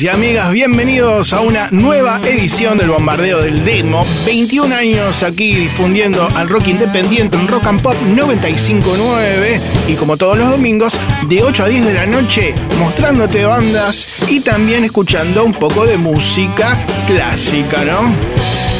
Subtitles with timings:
[0.00, 0.50] y amigas?
[0.52, 4.06] Bienvenidos a una nueva edición del Bombardeo del Demo.
[4.24, 10.38] 21 años aquí difundiendo al rock independiente en Rock and Pop 959 y como todos
[10.38, 10.94] los domingos
[11.28, 15.98] de 8 a 10 de la noche mostrándote bandas y también escuchando un poco de
[15.98, 18.71] música clásica, ¿no?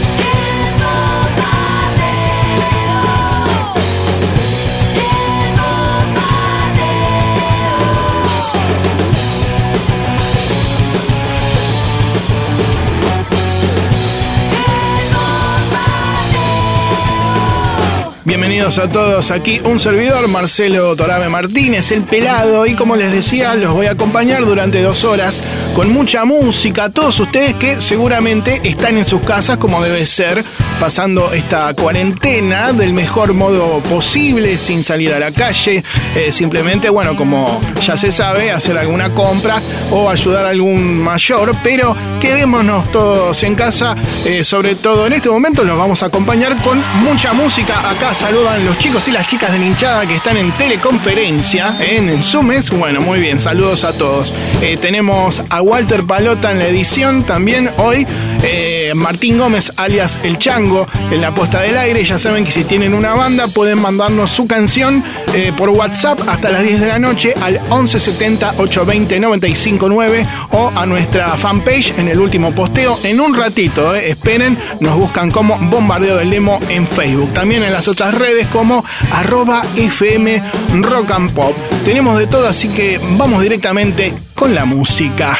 [18.32, 19.30] Bienvenidos a todos.
[19.30, 23.90] Aquí, un servidor, Marcelo Torabe Martínez, el pelado, y como les decía, los voy a
[23.90, 25.44] acompañar durante dos horas
[25.74, 30.44] con mucha música, todos ustedes que seguramente están en sus casas como debe ser,
[30.80, 35.82] pasando esta cuarentena del mejor modo posible, sin salir a la calle,
[36.14, 41.54] eh, simplemente, bueno, como ya se sabe, hacer alguna compra o ayudar a algún mayor,
[41.62, 46.56] pero quedémonos todos en casa, eh, sobre todo en este momento los vamos a acompañar
[46.62, 50.50] con mucha música acá saludan los chicos y las chicas de hinchada que están en
[50.52, 52.70] teleconferencia en Sumes.
[52.70, 54.34] Bueno, muy bien, saludos a todos.
[54.60, 58.06] Eh, tenemos a Walter Palota en la edición también hoy.
[58.44, 62.04] Eh, Martín Gómez, alias El Chango, en la puesta del aire.
[62.04, 65.02] Ya saben que si tienen una banda pueden mandarnos su canción
[65.34, 70.86] eh, por WhatsApp hasta las 10 de la noche al 1170 820 959 o a
[70.86, 72.98] nuestra fanpage en el último posteo.
[73.04, 77.32] En un ratito, esperen, nos buscan como Bombardeo del Demo en Facebook.
[77.32, 80.42] También en las otras redes como arroba FM
[80.80, 81.54] Rock and Pop.
[81.84, 84.12] Tenemos de todo, así que vamos directamente
[84.42, 85.38] con la música.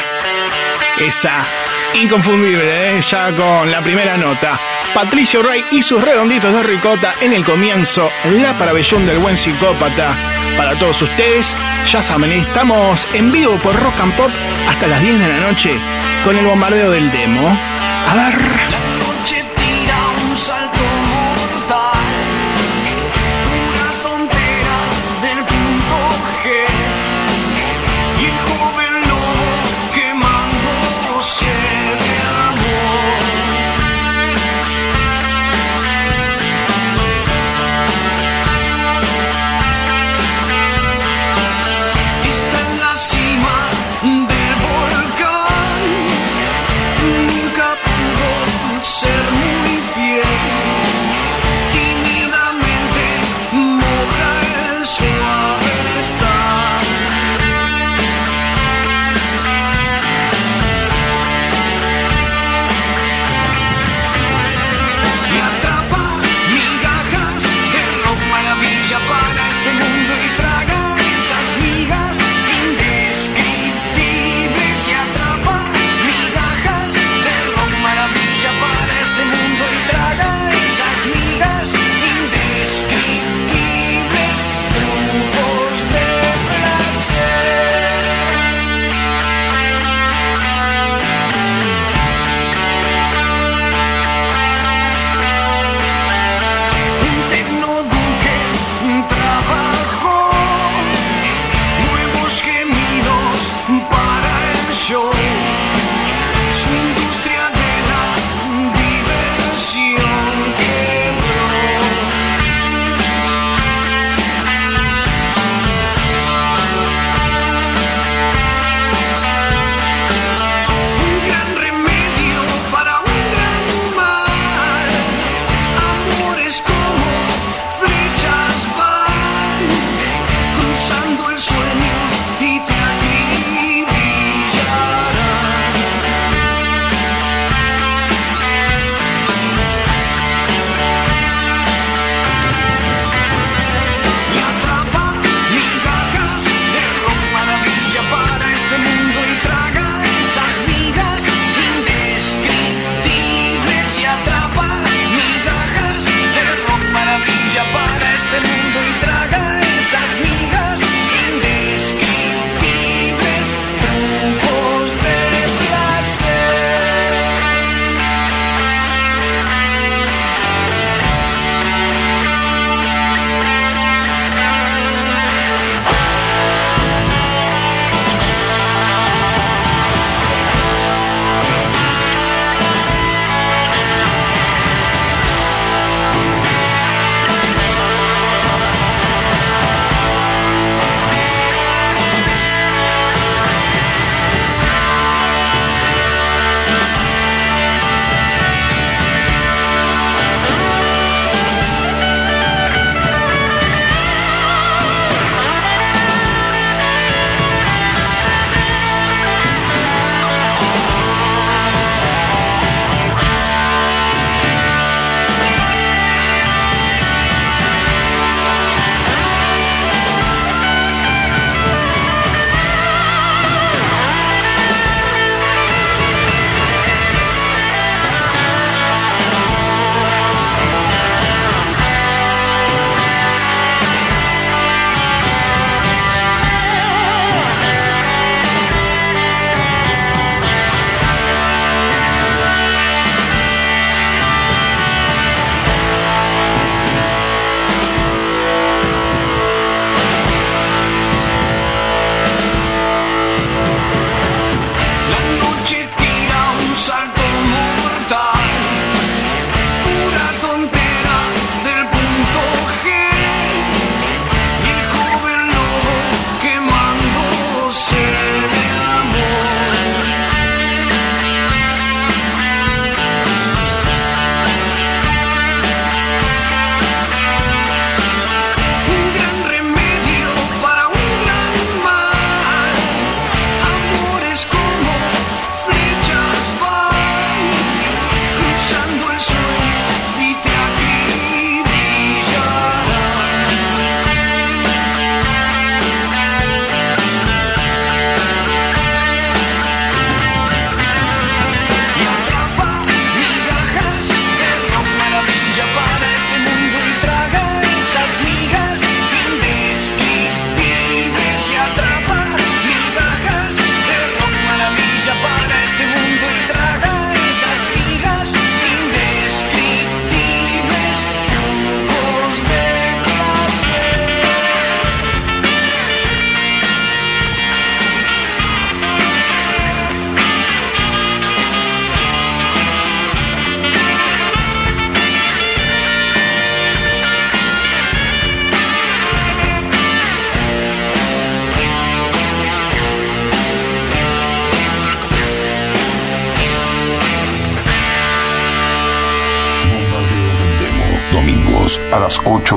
[0.97, 1.45] Esa
[2.01, 3.01] inconfundible, ¿eh?
[3.01, 4.57] ya con la primera nota.
[4.93, 10.15] Patricio Rey y sus redonditos de ricota en el comienzo, la parabellón del buen psicópata.
[10.55, 11.53] Para todos ustedes,
[11.91, 14.31] ya saben, estamos en vivo por Rock and Pop
[14.69, 15.77] hasta las 10 de la noche
[16.23, 17.49] con el bombardeo del demo.
[17.49, 18.62] A ver.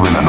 [0.04, 0.25] Las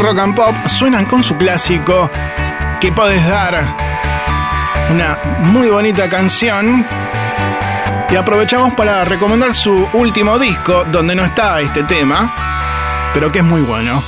[0.00, 2.10] rock and pop suenan con su clásico
[2.80, 3.76] que podés dar
[4.90, 6.86] una muy bonita canción.
[8.08, 12.56] Y aprovechamos para recomendar su último disco donde no está este tema
[13.16, 14.02] pero que es muy bueno.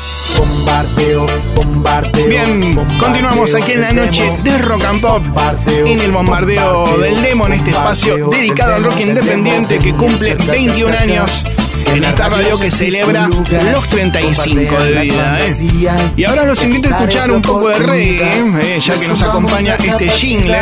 [2.28, 5.23] Bien, continuamos aquí en la noche de Rock and Pop
[5.66, 10.95] en el bombardeo del demo en este espacio dedicado al rock independiente que cumple 21
[10.95, 11.47] años
[11.95, 15.38] en esta radio que celebra los 35 de vida.
[15.40, 16.12] ¿eh?
[16.16, 18.80] Y ahora los invito a escuchar un poco de reggae, ¿eh?
[18.80, 20.57] ya que nos acompaña este jingle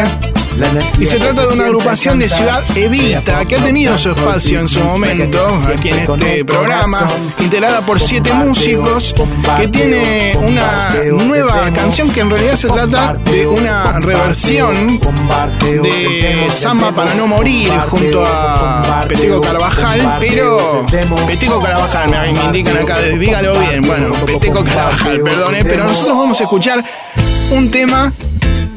[0.98, 4.68] y se trata de una agrupación de Ciudad Evita que ha tenido su espacio en
[4.68, 5.38] su momento
[5.75, 9.14] aquí en este programa, integrada por siete músicos,
[9.58, 15.00] que tiene una nueva canción que en realidad se trata de una reversión
[15.60, 20.86] de Samba para no morir junto a Peteco Carvajal, pero
[21.26, 26.44] Peteco Carvajal, me, indican acá, dígalo bien, bueno, Peteco Carvajal, perdone, pero nosotros vamos a
[26.44, 26.84] escuchar
[27.50, 28.12] un tema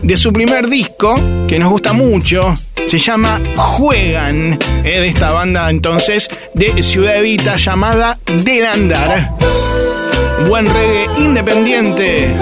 [0.10, 1.14] de su primer disco,
[1.48, 2.56] que nos gusta mucho.
[2.88, 9.38] Se llama Juegan, eh, de esta banda entonces de Ciudad Evita llamada Del Andar.
[10.48, 12.36] Buen reggae independiente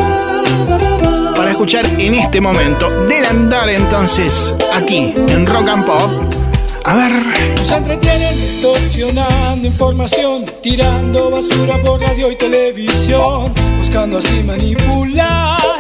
[1.36, 2.90] para escuchar en este momento.
[3.06, 6.12] Del Andar entonces, aquí en Rock and Pop.
[6.86, 7.12] A ver.
[7.58, 15.77] Nos entretienen distorsionando información, tirando basura por radio y televisión, buscando así manipular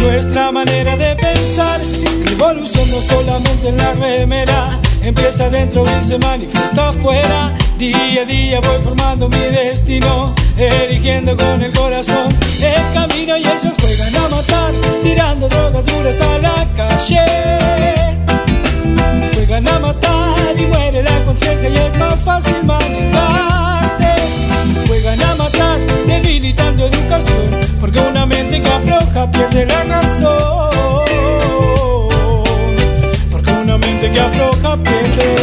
[0.00, 1.80] nuestra manera de pensar.
[2.24, 7.56] Revolución solamente en la remera, empieza dentro y se manifiesta afuera.
[7.78, 12.28] Día a día voy formando mi destino, erigiendo con el corazón
[12.60, 17.24] el camino y ellos juegan a matar, tirando drogas duras a la calle.
[19.34, 24.07] Juegan a matar y muere la conciencia y es más fácil manejarte.
[25.00, 25.78] Juegan a matar,
[26.08, 31.04] debilitando educación, porque una mente que afloja pierde la razón.
[33.30, 35.38] Porque una mente que afloja pierde.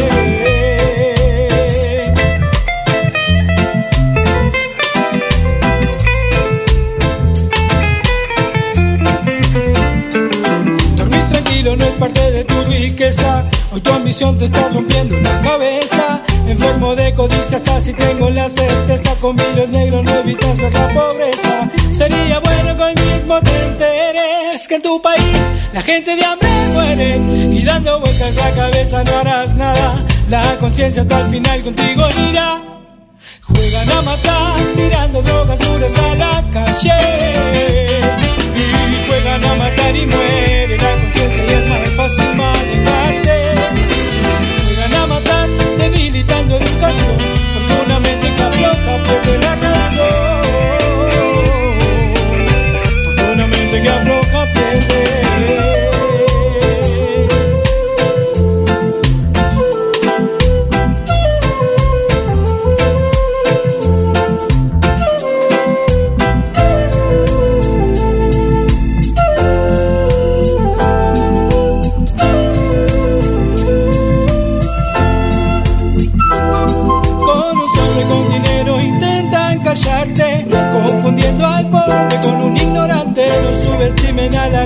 [11.74, 13.44] no es parte de tu riqueza.
[13.72, 16.25] Hoy tu ambición te está rompiendo la cabeza.
[16.48, 19.14] Enfermo de codicia hasta si tengo la certeza.
[19.20, 21.68] Con vidrios negros no evitas ver la pobreza.
[21.92, 25.38] Sería bueno que hoy mismo te enteres que en tu país
[25.72, 27.16] la gente de hambre muere.
[27.52, 30.04] Y dando vueltas la cabeza no harás nada.
[30.28, 32.62] La conciencia hasta el final contigo irá.
[33.42, 37.86] Juegan a matar, tirando drogas duras a la calle.
[38.56, 42.55] Y juegan a matar y muere la conciencia y es más fácil manejarte.
[46.76, 47.55] Debilitando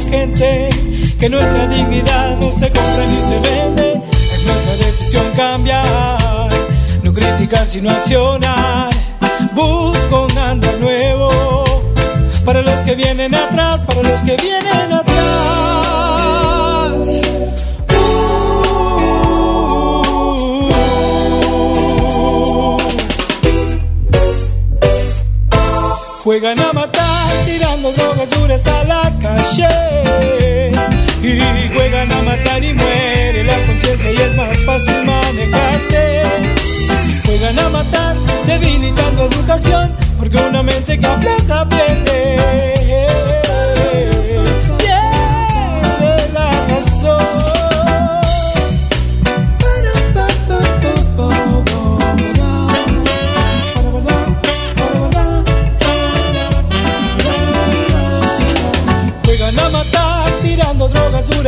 [0.03, 0.71] gente,
[1.19, 4.01] que nuestra dignidad no se compra ni se vende.
[4.35, 6.51] Es nuestra decisión cambiar,
[7.03, 8.91] no criticar sino accionar.
[9.55, 11.65] Busco un andar nuevo
[12.45, 15.21] para los que vienen atrás, para los que vienen atrás.
[26.23, 27.00] Juegan a matar
[27.45, 30.73] tirando drogas duras a la calle.
[31.23, 36.23] Y juegan a matar y muere la conciencia y es más fácil manejarte.
[37.25, 42.21] Juegan a matar debilitando educación porque una mente que afloja pierde.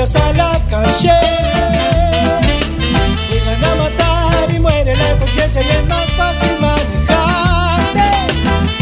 [0.03, 1.13] A la calle.
[3.29, 8.11] Juegan a matar y muere la conciencia y es más fácil manejarse.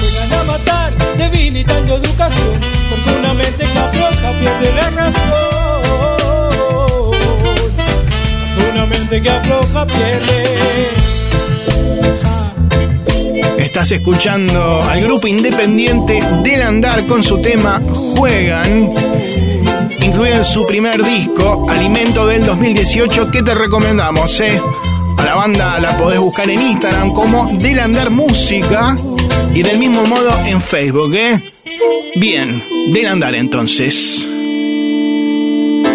[0.00, 2.58] Juegan a matar debilitando educación
[2.88, 5.20] porque una mente que afloja pierde la razón.
[8.72, 10.50] Una mente que afloja pierde.
[13.58, 17.80] Estás escuchando al grupo independiente Del Andar con su tema
[18.16, 18.90] Juegan,
[20.04, 24.60] incluido en su primer disco, Alimento del 2018, que te recomendamos, ¿eh?
[25.16, 28.96] A la banda la podés buscar en Instagram como Del Andar Música
[29.54, 31.36] y del mismo modo en Facebook, ¿eh?
[32.20, 32.48] Bien,
[32.92, 34.26] Del Andar entonces.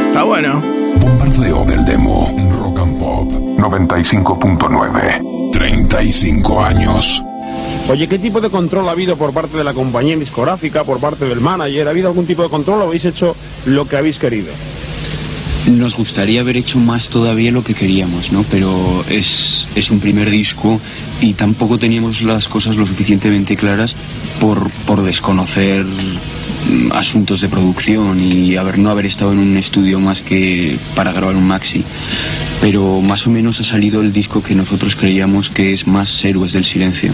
[0.08, 0.62] Está bueno.
[1.00, 2.34] Bombardeo del demo.
[2.52, 5.52] Rock and Pop 95.9.
[5.52, 7.24] 35 años.
[7.88, 11.26] Oye, ¿qué tipo de control ha habido por parte de la compañía discográfica, por parte
[11.26, 11.88] del manager?
[11.88, 14.54] ¿Ha habido algún tipo de control o habéis hecho lo que habéis querido?
[15.68, 18.46] Nos gustaría haber hecho más todavía lo que queríamos, ¿no?
[18.52, 20.80] Pero es, es un primer disco
[21.22, 23.96] y tampoco teníamos las cosas lo suficientemente claras
[24.40, 30.00] por, por desconocer mm, asuntos de producción y haber, no haber estado en un estudio
[30.00, 31.84] más que para grabar un maxi.
[32.62, 36.54] Pero más o menos ha salido el disco que nosotros creíamos que es más Héroes
[36.54, 37.14] del Silencio.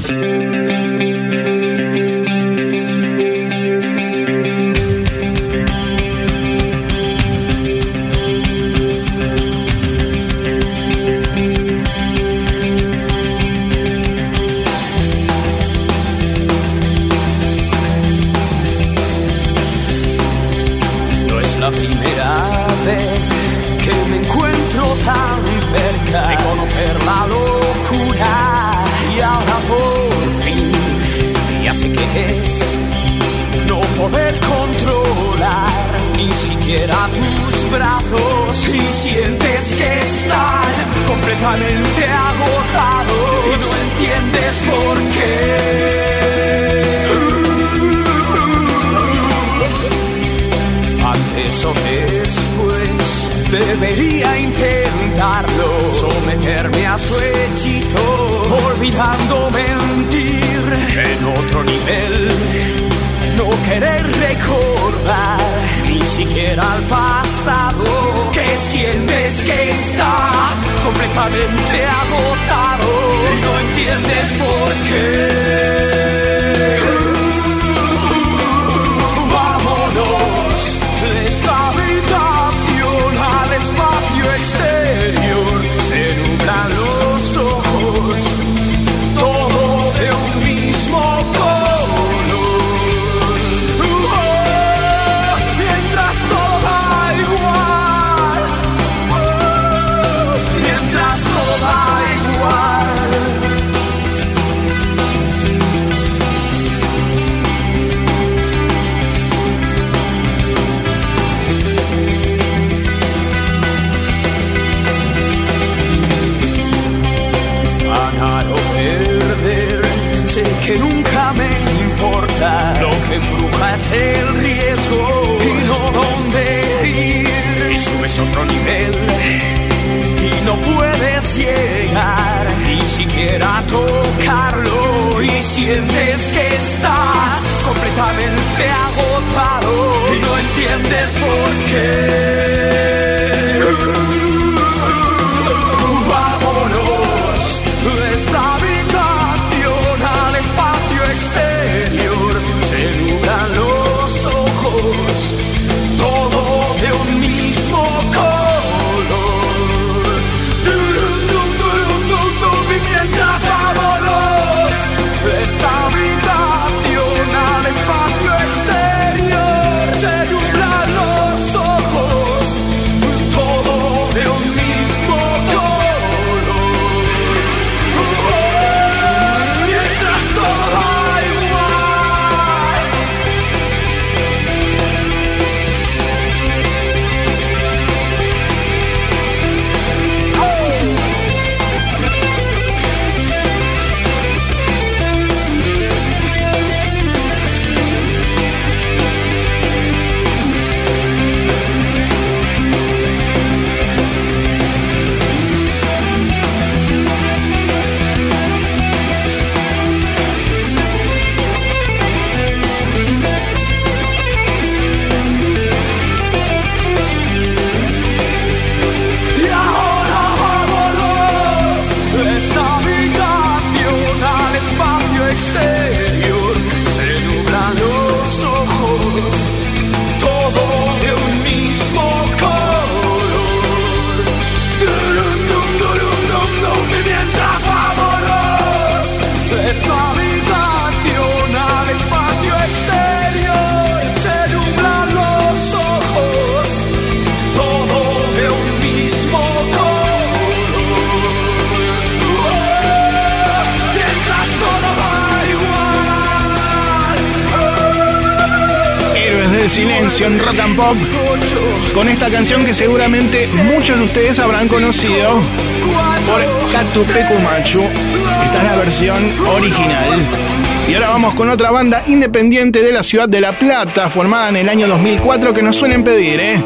[272.12, 276.04] Independiente de la ciudad de La Plata, formada en el año 2004, que nos suelen
[276.04, 276.64] pedir, ¿eh?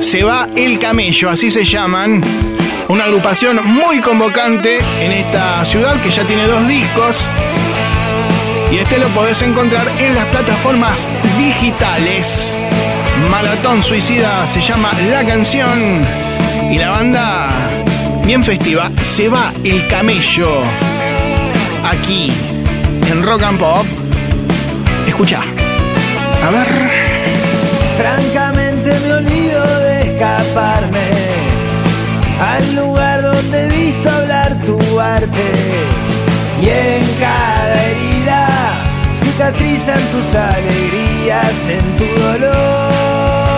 [0.00, 2.20] Se va el camello, así se llaman.
[2.88, 7.26] Una agrupación muy convocante en esta ciudad que ya tiene dos discos.
[8.70, 12.56] Y este lo podés encontrar en las plataformas digitales.
[13.30, 16.04] Maratón Suicida se llama la canción.
[16.70, 17.48] Y la banda,
[18.26, 20.50] bien festiva, se va el camello.
[21.84, 22.30] Aquí,
[23.10, 24.01] en Rock and Pop.
[25.22, 25.40] Escucha.
[26.44, 26.66] A ver.
[27.96, 31.10] Francamente me olvido de escaparme
[32.40, 35.52] al lugar donde he visto hablar tu arte
[36.60, 38.48] y en cada herida
[39.14, 43.51] cicatrizan tus alegrías en tu dolor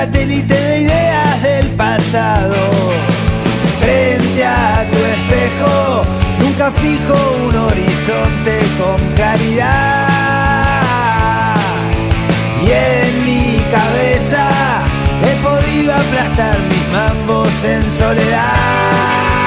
[0.00, 2.70] satélite de ideas del pasado.
[3.82, 6.02] Frente a tu espejo,
[6.40, 10.06] nunca fijo un horizonte con claridad.
[12.64, 14.44] Y en mi cabeza
[15.26, 19.39] he podido aplastar mis mambos en soledad.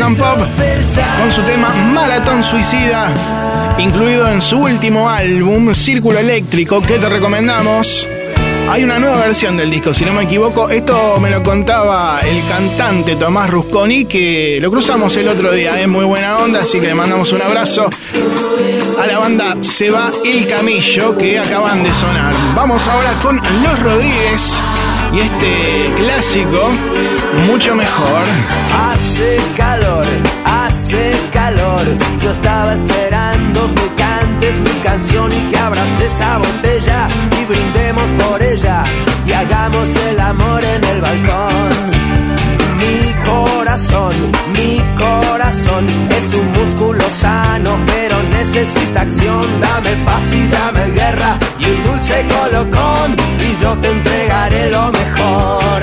[0.00, 0.38] Pop
[1.20, 3.12] con su tema Maratón Suicida,
[3.78, 8.08] incluido en su último álbum, Círculo Eléctrico, que te recomendamos.
[8.70, 10.70] Hay una nueva versión del disco, si no me equivoco.
[10.70, 15.78] Esto me lo contaba el cantante Tomás Rusconi, que lo cruzamos el otro día.
[15.78, 17.90] Es muy buena onda, así que le mandamos un abrazo
[18.98, 22.34] a la banda Se va el Camillo, que acaban de sonar.
[22.54, 24.60] Vamos ahora con Los Rodríguez
[25.12, 26.70] y este clásico,
[27.46, 28.24] mucho mejor.
[28.72, 30.06] Hace calor,
[30.44, 31.82] hace calor.
[32.22, 37.08] Yo estaba esperando que cantes mi canción y que abras esa botella
[37.40, 38.84] y brindemos por ella
[39.26, 41.70] y hagamos el amor en el balcón.
[42.78, 44.12] Mi corazón,
[44.52, 49.60] mi corazón es un músculo sano, pero necesita acción.
[49.60, 51.38] Dame paz y dame guerra
[52.00, 55.82] dulce colocón y yo te entregaré lo mejor.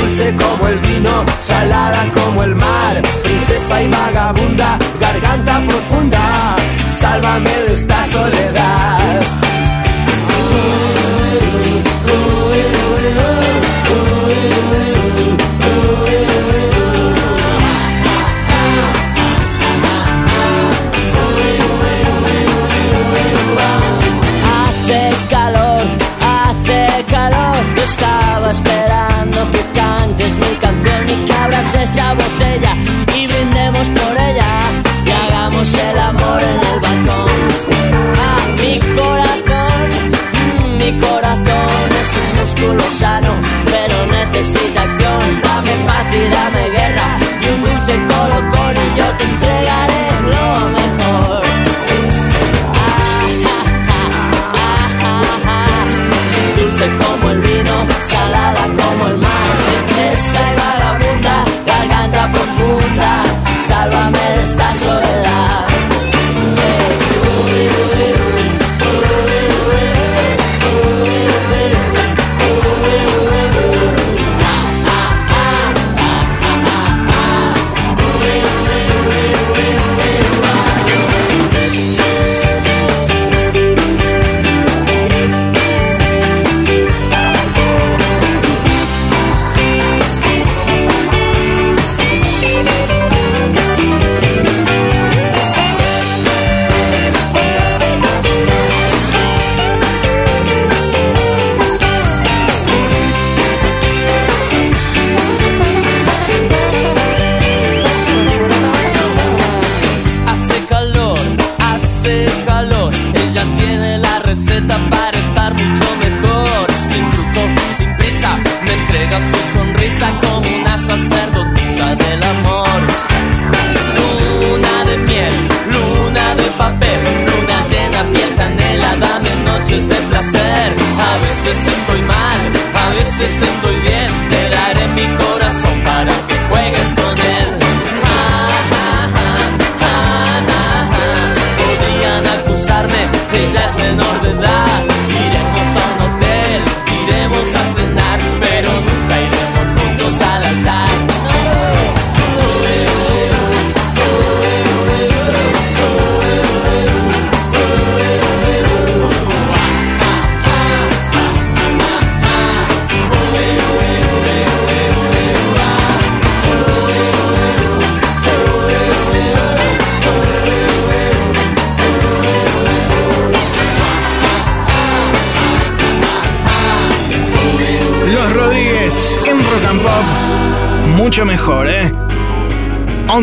[0.00, 6.56] Dulce como el vino, salada como el mar, princesa y vagabunda, garganta profunda,
[6.88, 9.47] sálvame de esta soledad.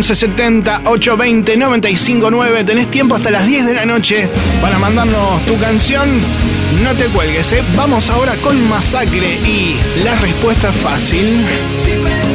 [0.05, 4.29] 1170 820 959 Tenés tiempo hasta las 10 de la noche
[4.61, 6.21] para mandarnos tu canción.
[6.83, 7.63] No te cuelgues, ¿eh?
[7.75, 11.45] Vamos ahora con Masacre y la respuesta es fácil.
[11.47, 12.34] Fácil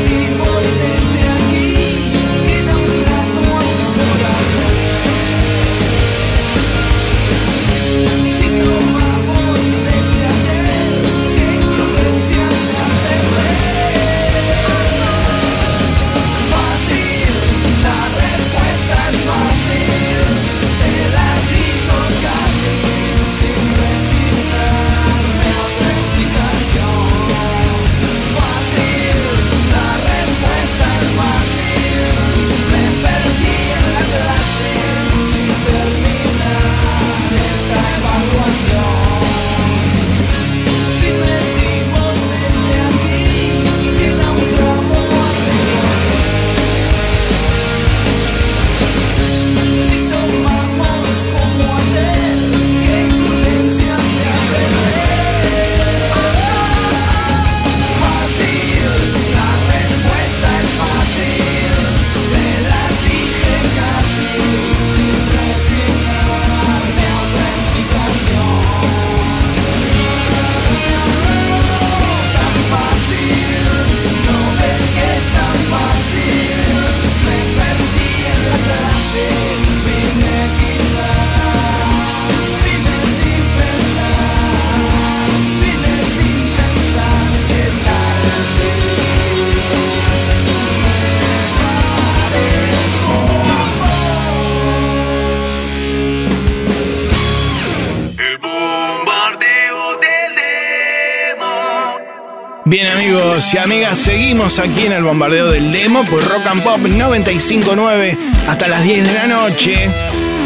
[103.55, 108.69] y amigas, seguimos aquí en el bombardeo del demo por Rock and Pop 959 hasta
[108.69, 109.91] las 10 de la noche.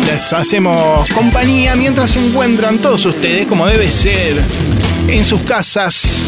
[0.07, 4.41] Les hacemos compañía mientras se encuentran todos ustedes como debe ser
[5.09, 6.23] en sus casas,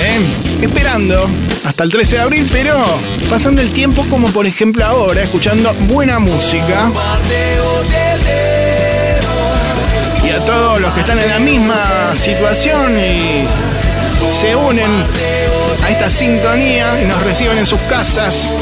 [0.00, 0.18] ¿eh?
[0.62, 1.28] esperando
[1.64, 2.84] hasta el 13 de abril, pero
[3.28, 6.90] pasando el tiempo como por ejemplo ahora, escuchando buena música.
[10.24, 13.44] Y a todos los que están en la misma situación y
[14.30, 14.90] se unen
[15.86, 18.52] a esta sintonía y nos reciben en sus casas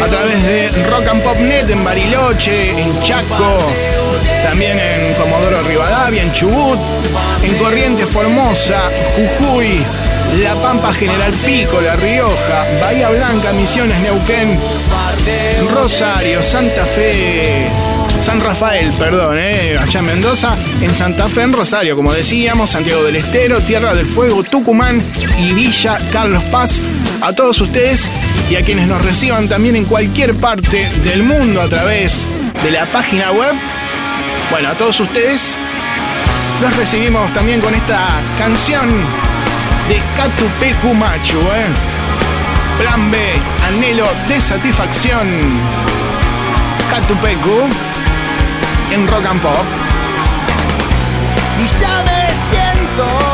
[0.00, 3.58] a través de Rock and Pop Net en Bariloche, en Chaco,
[4.44, 6.78] también en Comodoro Rivadavia, en Chubut,
[7.42, 9.84] en Corrientes Formosa, Jujuy,
[10.44, 14.56] La Pampa General Pico, La Rioja, Bahía Blanca, Misiones Neuquén,
[15.74, 17.66] Rosario, Santa Fe,
[18.24, 23.04] San Rafael, perdón, eh, allá en Mendoza, en Santa Fe, en Rosario, como decíamos, Santiago
[23.04, 25.02] del Estero, Tierra del Fuego, Tucumán
[25.38, 26.80] y Villa Carlos Paz.
[27.20, 28.08] A todos ustedes
[28.50, 32.26] y a quienes nos reciban también en cualquier parte del mundo a través
[32.62, 33.54] de la página web.
[34.50, 35.58] Bueno, a todos ustedes
[36.62, 38.08] los recibimos también con esta
[38.38, 38.88] canción
[39.86, 41.66] de Catupecu Machu, ¿eh?
[42.78, 43.18] Plan B,
[43.68, 45.28] anhelo de satisfacción.
[46.90, 47.68] Catupecu
[48.94, 49.66] en Rock and Pop.
[51.58, 53.33] Y ya me siento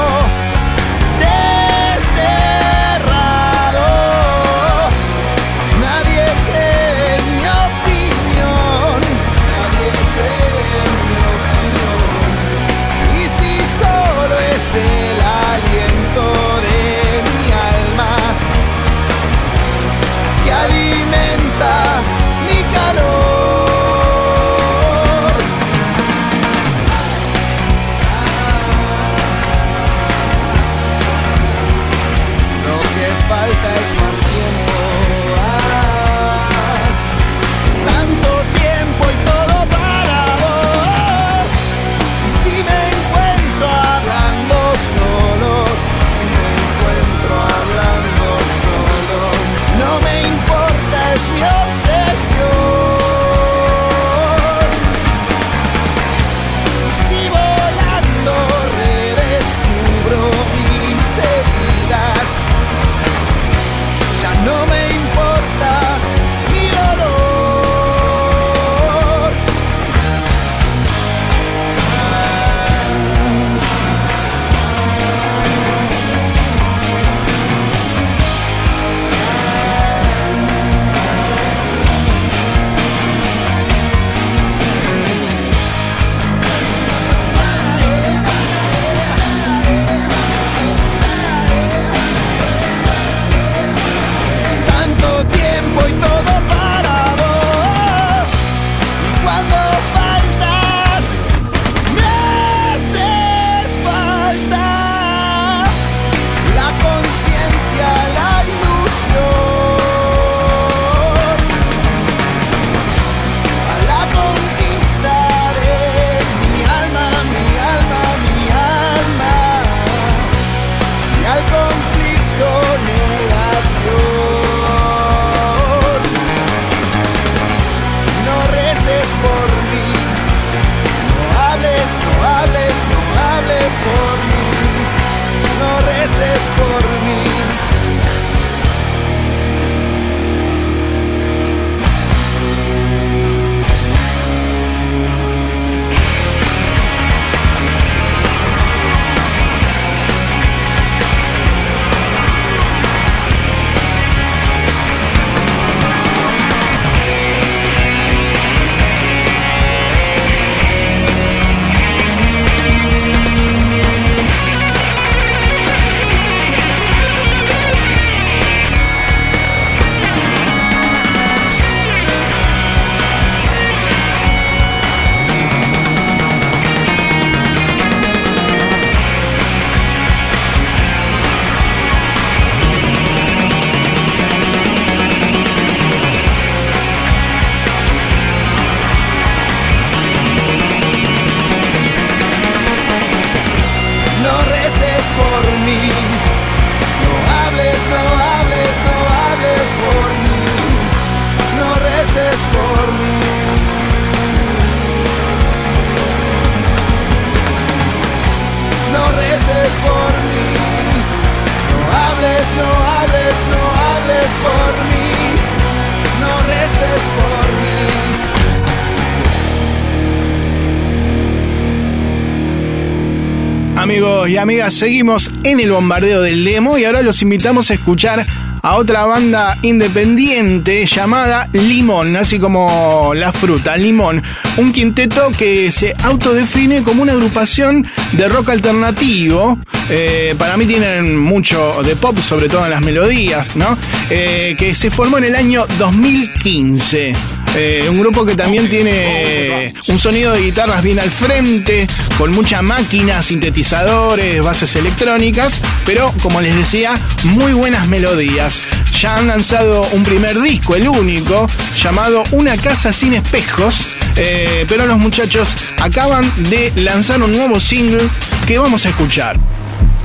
[224.41, 228.25] amigas, seguimos en el bombardeo del demo y ahora los invitamos a escuchar
[228.63, 234.23] a otra banda independiente llamada Limón, así como la fruta, Limón.
[234.57, 239.59] Un quinteto que se autodefine como una agrupación de rock alternativo.
[239.91, 243.77] Eh, para mí tienen mucho de pop, sobre todo en las melodías, ¿no?
[244.11, 247.13] Eh, que se formó en el año 2015.
[247.57, 251.87] Eh, un grupo que también tiene un sonido de guitarras bien al frente,
[252.17, 256.94] con mucha máquina, sintetizadores, bases electrónicas, pero como les decía,
[257.25, 258.61] muy buenas melodías.
[259.01, 261.46] Ya han lanzado un primer disco, el único,
[261.83, 268.07] llamado Una casa sin espejos, eh, pero los muchachos acaban de lanzar un nuevo single
[268.46, 269.38] que vamos a escuchar.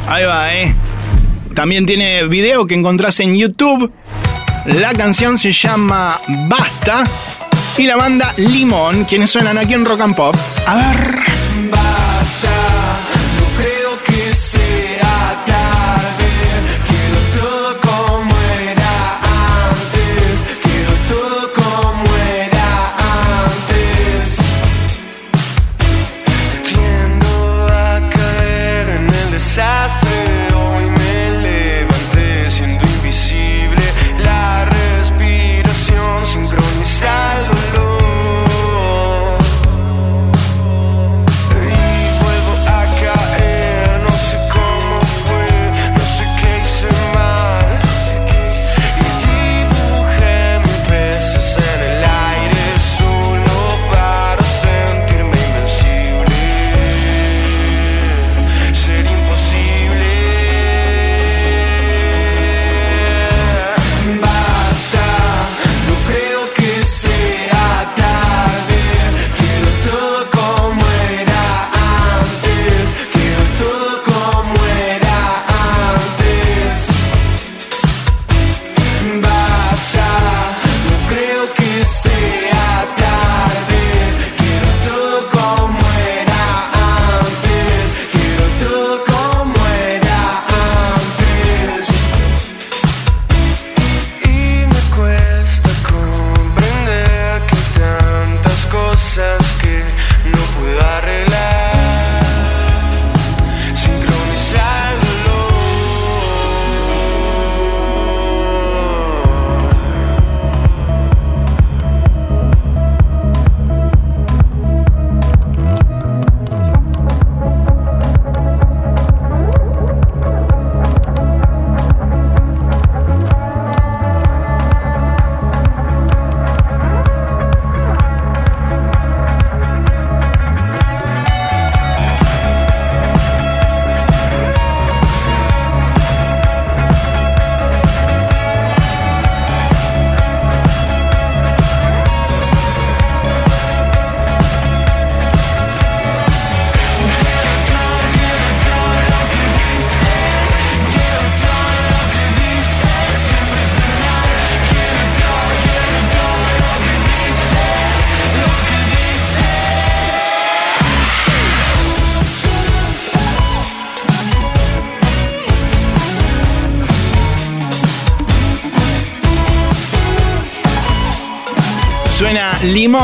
[0.07, 0.73] Ahí va, ¿eh?
[1.53, 3.91] También tiene video que encontrás en YouTube.
[4.65, 7.03] La canción se llama Basta
[7.77, 10.35] y la banda Limón, quienes suenan aquí en Rock and Pop.
[10.65, 11.14] A ver.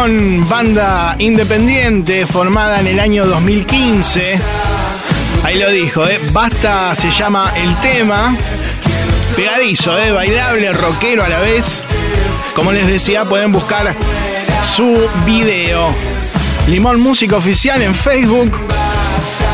[0.01, 4.39] Banda independiente formada en el año 2015.
[5.43, 6.19] Ahí lo dijo, ¿eh?
[6.31, 8.35] Basta se llama el tema.
[9.35, 10.11] Pegadizo, ¿eh?
[10.11, 11.83] Bailable, rockero a la vez.
[12.55, 13.95] Como les decía, pueden buscar
[14.75, 15.93] su video.
[16.65, 18.57] Limón Música Oficial en Facebook.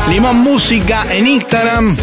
[0.08, 1.94] Limón Música en Instagram.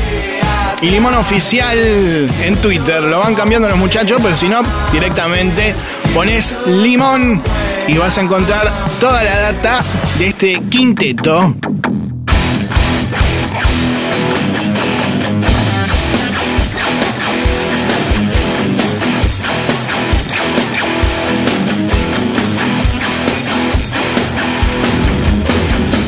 [0.84, 3.02] Y Limón Oficial en Twitter.
[3.02, 5.74] Lo van cambiando los muchachos, pero si no, directamente
[6.14, 7.41] pones Limón
[7.88, 9.82] y vas a encontrar toda la data
[10.18, 11.54] de este quinteto.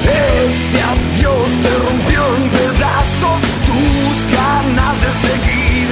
[0.03, 5.87] Ese adiós te rompió en pedazos tus ganas de seguir.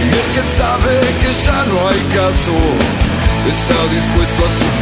[0.00, 2.87] Y el que sabe que ya no hay caso
[3.50, 4.77] está dispuesto a sufrir.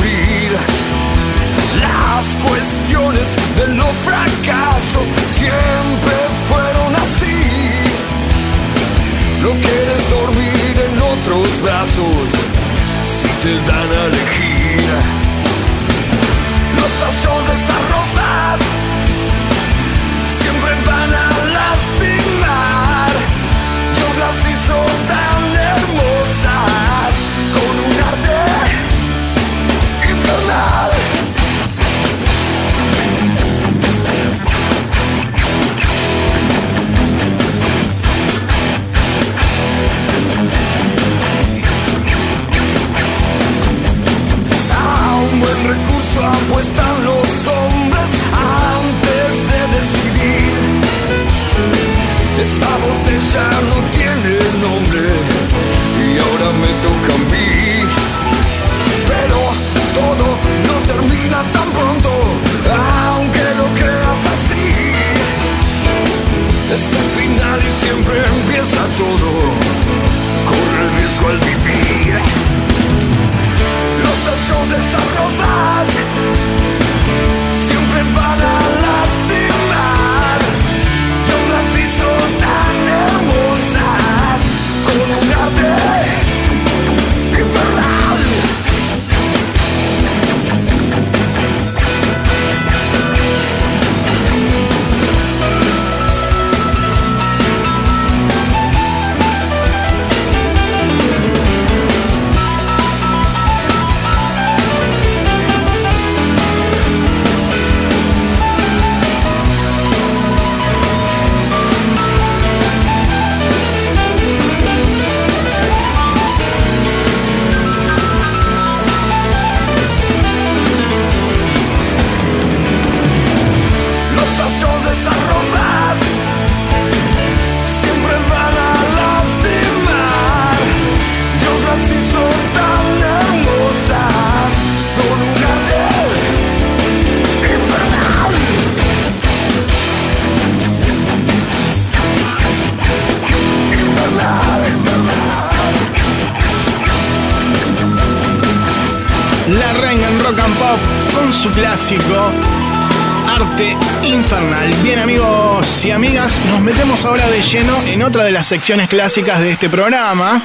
[158.47, 160.41] Secciones clásicas de este programa,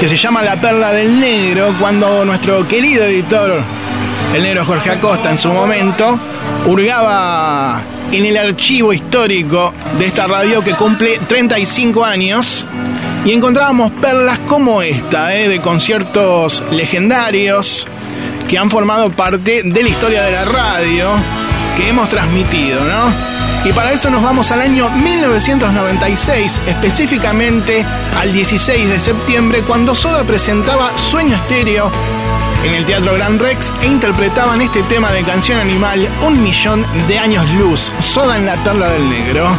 [0.00, 3.62] que se llama La Perla del Negro, cuando nuestro querido editor,
[4.34, 6.18] el negro Jorge Acosta, en su momento,
[6.66, 12.66] hurgaba en el archivo histórico de esta radio que cumple 35 años
[13.24, 15.48] y encontrábamos perlas como esta, ¿eh?
[15.48, 17.86] de conciertos legendarios
[18.48, 21.10] que han formado parte de la historia de la radio
[21.76, 23.29] que hemos transmitido, ¿no?
[23.64, 27.84] Y para eso nos vamos al año 1996, específicamente
[28.18, 31.90] al 16 de septiembre, cuando Soda presentaba Sueño Estéreo
[32.64, 37.18] en el Teatro Gran Rex e interpretaban este tema de canción animal Un Millón de
[37.18, 39.50] Años Luz, Soda en la Perla del Negro.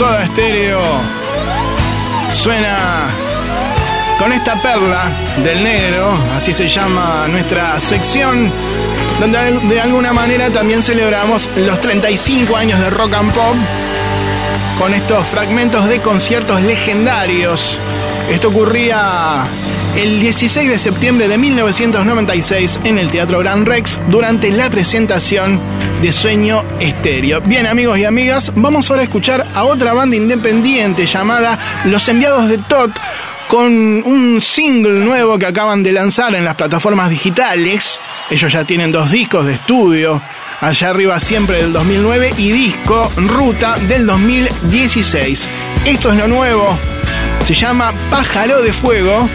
[0.00, 0.80] Soda Stereo
[2.30, 3.10] suena
[4.18, 5.10] con esta perla
[5.44, 8.50] del negro, así se llama nuestra sección,
[9.20, 13.54] donde de alguna manera también celebramos los 35 años de rock and pop
[14.78, 17.78] con estos fragmentos de conciertos legendarios.
[18.30, 19.44] Esto ocurría
[19.96, 25.60] el 16 de septiembre de 1996 en el Teatro Gran Rex durante la presentación
[26.00, 27.40] de Sueño Estéreo.
[27.42, 32.48] Bien amigos y amigas, vamos ahora a escuchar a otra banda independiente llamada Los Enviados
[32.48, 32.90] de Tot
[33.48, 38.00] con un single nuevo que acaban de lanzar en las plataformas digitales.
[38.30, 40.22] Ellos ya tienen dos discos de estudio,
[40.60, 45.48] allá arriba siempre del 2009 y disco Ruta del 2016.
[45.84, 46.78] Esto es lo nuevo,
[47.44, 49.28] se llama Pájaro de Fuego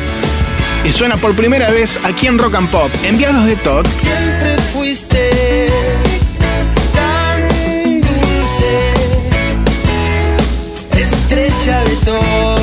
[0.83, 2.91] y suena por primera vez aquí en Rock and Pop.
[3.03, 3.85] Enviados de Todd.
[3.87, 5.94] Siempre fuiste
[12.05, 12.54] door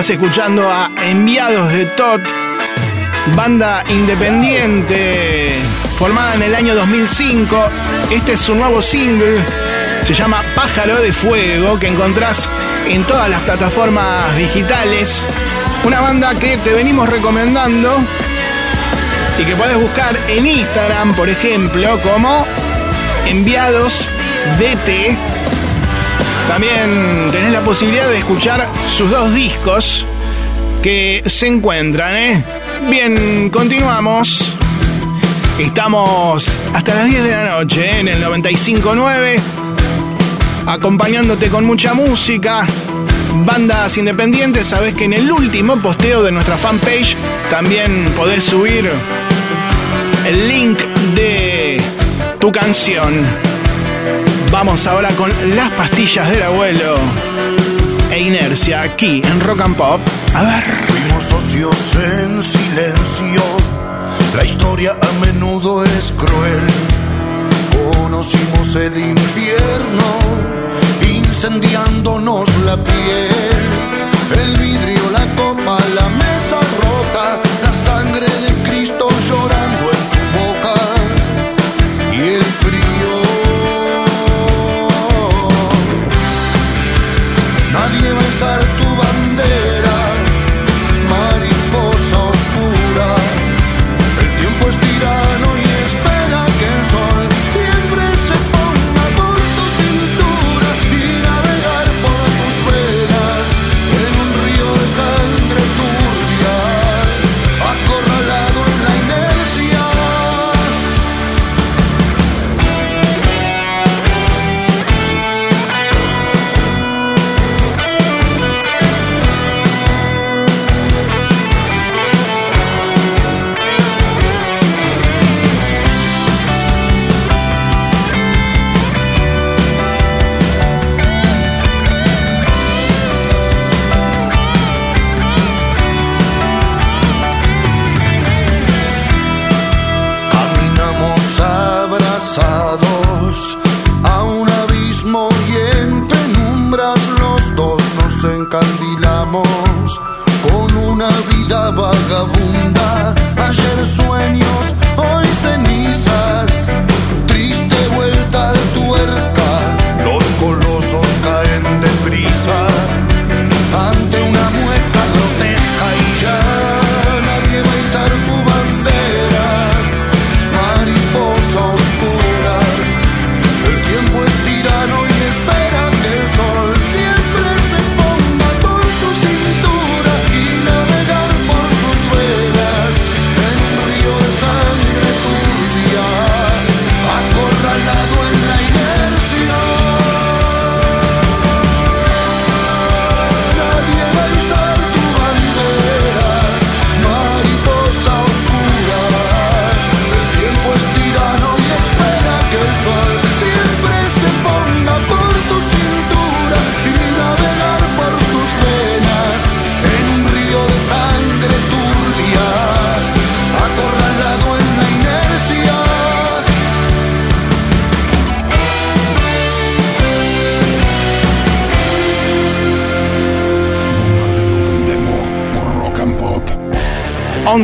[0.00, 2.22] Estás escuchando a Enviados de Tot,
[3.36, 5.52] banda independiente
[5.96, 7.68] formada en el año 2005.
[8.10, 9.44] Este es su nuevo single,
[10.00, 12.48] se llama Pájaro de Fuego, que encontrás
[12.88, 15.26] en todas las plataformas digitales.
[15.84, 17.98] Una banda que te venimos recomendando
[19.38, 22.46] y que puedes buscar en Instagram, por ejemplo, como
[23.26, 24.08] Enviados
[24.58, 25.59] DT.
[26.60, 30.04] También tenés la posibilidad de escuchar sus dos discos
[30.82, 32.44] que se encuentran, ¿eh?
[32.90, 34.54] Bien, continuamos.
[35.58, 38.00] Estamos hasta las 10 de la noche ¿eh?
[38.00, 39.40] en el 95.9,
[40.66, 42.66] acompañándote con mucha música,
[43.46, 44.66] bandas independientes.
[44.66, 47.16] Sabes que en el último posteo de nuestra fanpage
[47.50, 48.90] también podés subir
[50.26, 50.78] el link
[51.14, 51.80] de
[52.38, 53.49] tu canción.
[54.50, 56.96] Vamos ahora con las pastillas del abuelo
[58.10, 60.00] e inercia aquí en Rock and Pop.
[60.34, 60.64] A ver.
[60.86, 63.42] Fuimos socios en silencio.
[64.36, 66.66] La historia a menudo es cruel.
[67.94, 70.18] Conocimos el infierno,
[71.08, 73.30] incendiándonos la piel.
[74.36, 79.79] El vidrio, la copa, la mesa rota, la sangre de Cristo llorando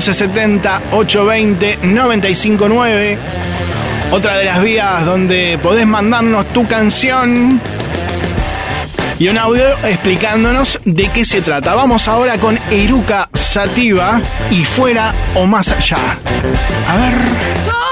[0.06, 3.18] 1170 820 959.
[4.12, 7.60] Otra de las vías donde podés mandarnos tu canción
[9.18, 11.74] y un audio explicándonos de qué se trata.
[11.74, 15.98] Vamos ahora con Eruca Sativa y fuera o más allá.
[16.88, 17.85] A ver.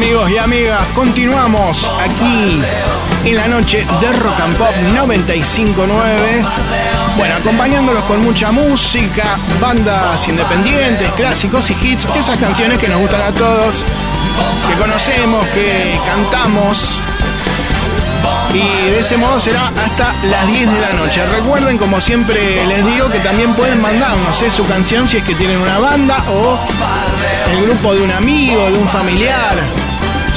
[0.00, 2.58] Amigos y amigas, continuamos aquí
[3.22, 6.42] en la noche de Rock and Pop 959.
[7.18, 13.20] Bueno, acompañándolos con mucha música, bandas independientes, clásicos y hits, esas canciones que nos gustan
[13.20, 13.84] a todos,
[14.66, 16.98] que conocemos, que cantamos.
[18.54, 21.26] Y de ese modo será hasta las 10 de la noche.
[21.26, 24.50] Recuerden, como siempre les digo, que también pueden mandarnos ¿eh?
[24.50, 26.58] su canción si es que tienen una banda o
[27.52, 29.79] el grupo de un amigo, de un familiar.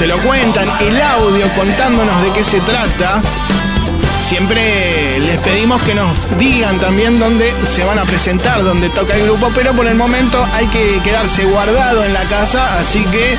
[0.03, 3.21] Se lo cuentan, el audio contándonos de qué se trata.
[4.19, 9.23] Siempre les pedimos que nos digan también dónde se van a presentar, dónde toca el
[9.23, 13.37] grupo, pero por el momento hay que quedarse guardado en la casa, así que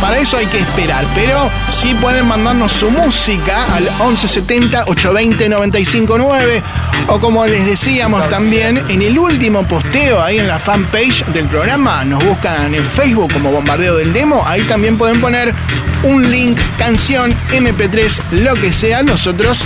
[0.00, 6.62] para eso hay que esperar, pero sí pueden mandarnos su música al 1170 820 959
[7.08, 12.04] o como les decíamos también en el último posteo ahí en la fanpage del programa,
[12.04, 15.54] nos buscan en Facebook como Bombardeo del Demo, ahí también pueden poner
[16.02, 19.58] un link, canción, MP3, lo que sea, nosotros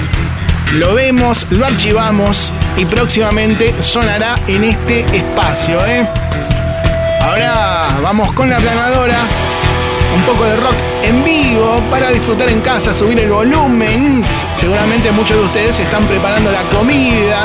[0.74, 6.06] lo vemos, lo archivamos y próximamente sonará en este espacio, ¿eh?
[7.20, 9.18] Ahora vamos con la planadora
[10.16, 14.24] un poco de rock en vivo para disfrutar en casa, subir el volumen.
[14.56, 17.44] Seguramente muchos de ustedes están preparando la comida.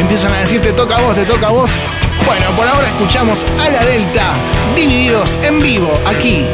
[0.00, 1.70] Empiezan a decir, te toca a vos, te toca a vos.
[2.26, 4.32] Bueno, por ahora escuchamos a la Delta,
[4.74, 6.44] divididos en vivo, aquí,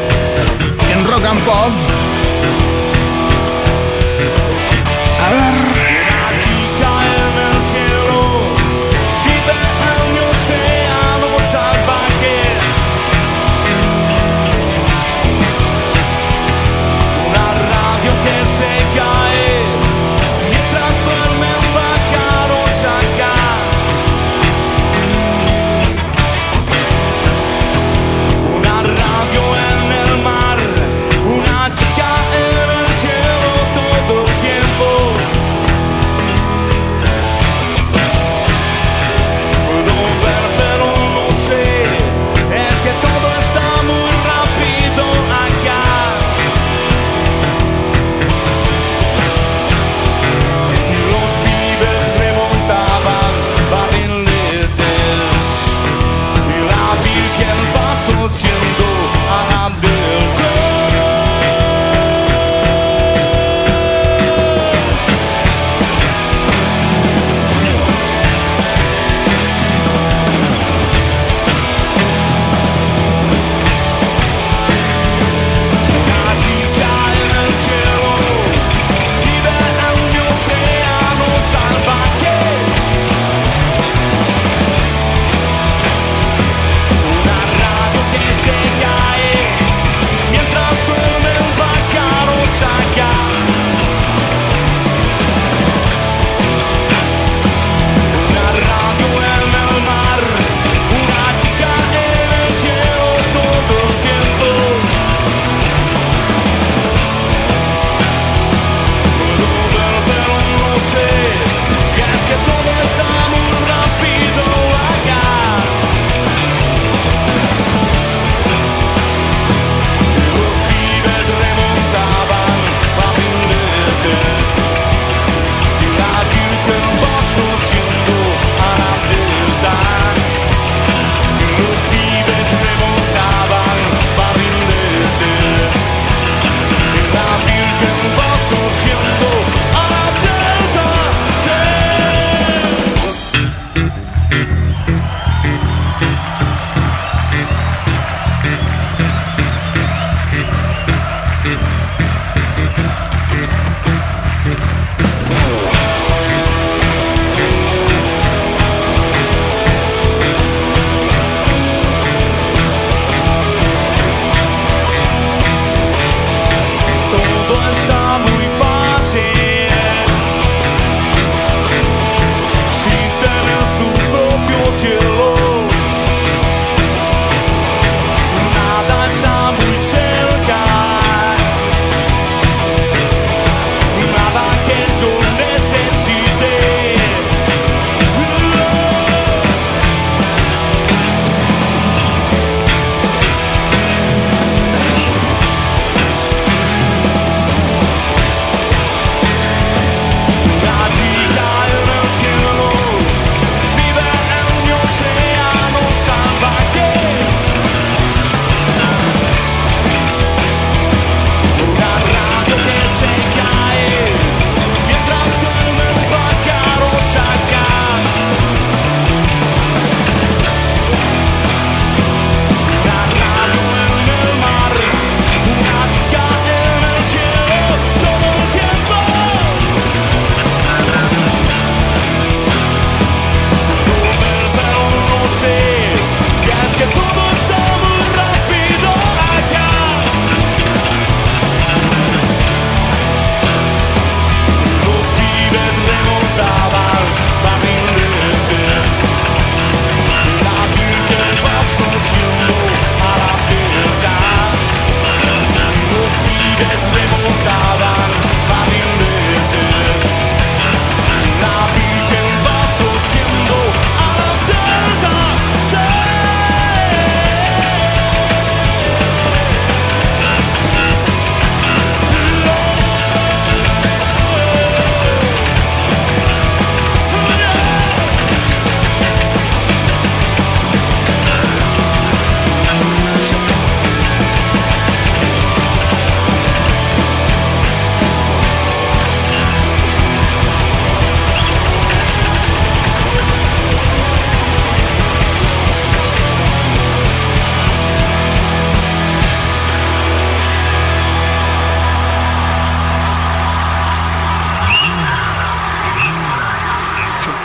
[0.93, 2.10] en Rock and Pop.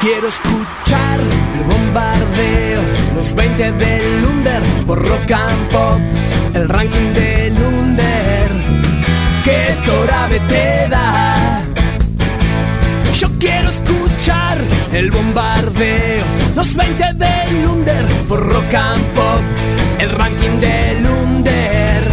[0.06, 2.82] Quiero escuchar el bombardeo,
[3.16, 6.00] los 20 del Under por rock and pop,
[6.54, 8.50] el ranking del Under
[9.44, 11.64] que Torabe te da.
[13.16, 14.60] Yo quiero escuchar
[14.94, 16.26] el bombardeo,
[16.56, 19.42] los 20 del Under por rock and pop,
[20.00, 22.04] el ranking del Under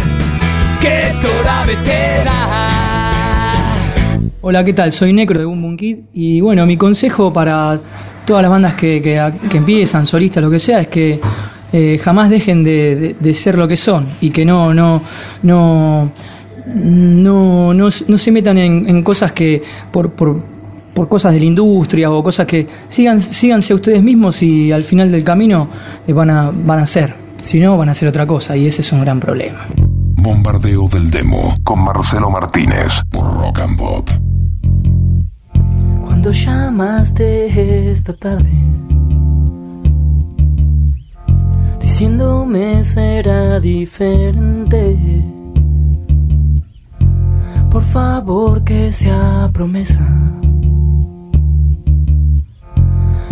[0.81, 3.02] que Torabe te da.
[4.45, 4.91] Hola, ¿qué tal?
[4.91, 7.79] Soy Necro de Boom Boom Kid y bueno, mi consejo para
[8.25, 11.17] todas las bandas que, que- que empiezan, solistas, lo que sea, es que
[11.71, 15.01] eh, jamás dejen de, de- ser lo que son y que no no
[15.43, 16.11] no
[16.75, 20.41] no, no, no se metan en, cosas que por, por,
[20.93, 25.09] por cosas de la industria o cosas que sigan síganse ustedes mismos y al final
[25.09, 25.69] del camino
[26.05, 28.81] eh, van a van a ser, si no van a hacer otra cosa y ese
[28.81, 29.67] es un gran problema.
[30.21, 34.09] Bombardeo del demo con Marcelo Martínez por Rock and Pop.
[36.23, 38.49] Cuando llamaste esta tarde,
[41.81, 45.21] diciéndome será diferente.
[47.69, 50.07] Por favor que sea promesa.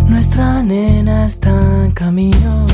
[0.06, 2.66] Nuestra nena está en camino.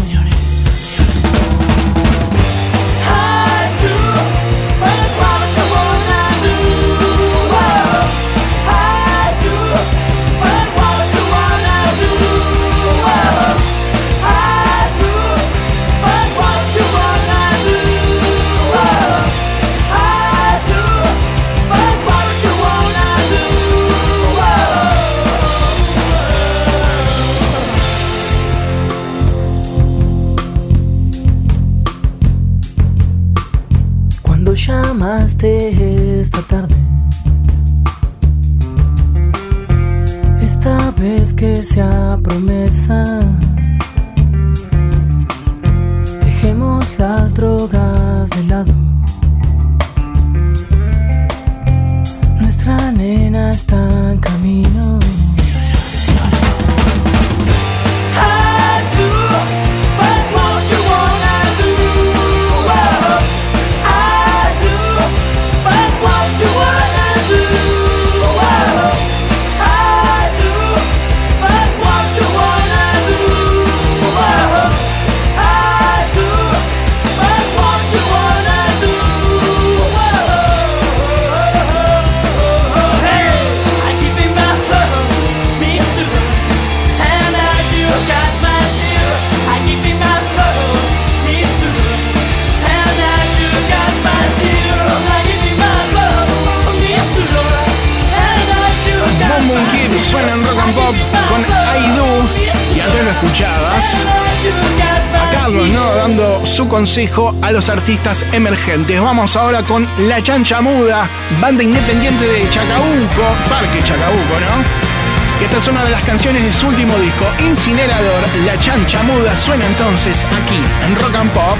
[106.69, 109.01] Consejo a los artistas emergentes.
[109.01, 111.09] Vamos ahora con La Chancha Muda,
[111.41, 115.45] banda independiente de Chacabuco, Parque Chacabuco, ¿no?
[115.45, 118.23] Esta es una de las canciones de su último disco, Incinerador.
[118.45, 121.59] La Chancha Muda suena entonces aquí en Rock and Pop.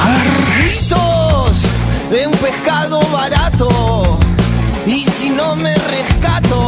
[0.00, 0.38] A
[2.10, 4.18] de un pescado barato.
[4.86, 6.67] Y si no me rescato,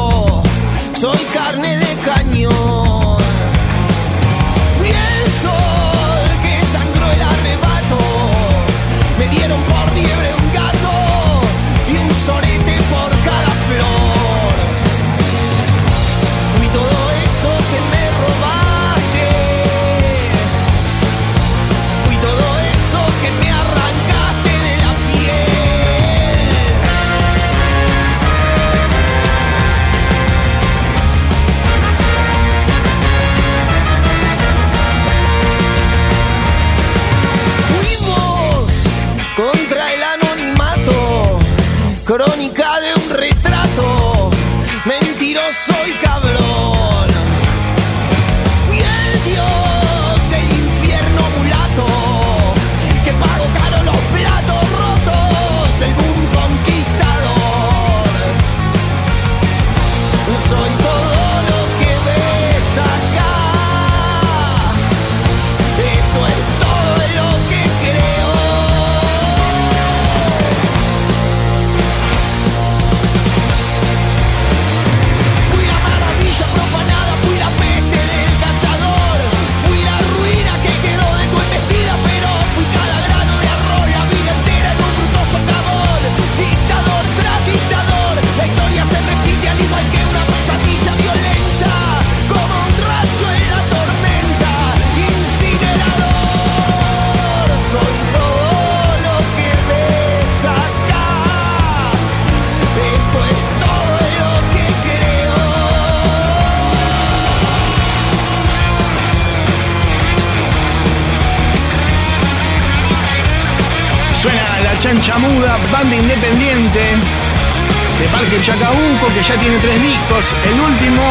[119.21, 120.35] que ya tiene tres discos.
[120.45, 121.03] El último,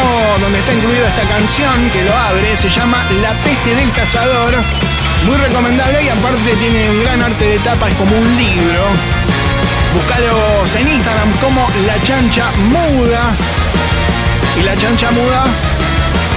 [0.42, 4.54] donde está incluida esta canción que lo abre, se llama La peste del cazador.
[5.26, 8.84] Muy recomendable y aparte tiene un gran arte de tapa, es como un libro.
[9.94, 13.36] Buscalos en Instagram como La Chancha Muda.
[14.60, 15.44] Y La Chancha Muda.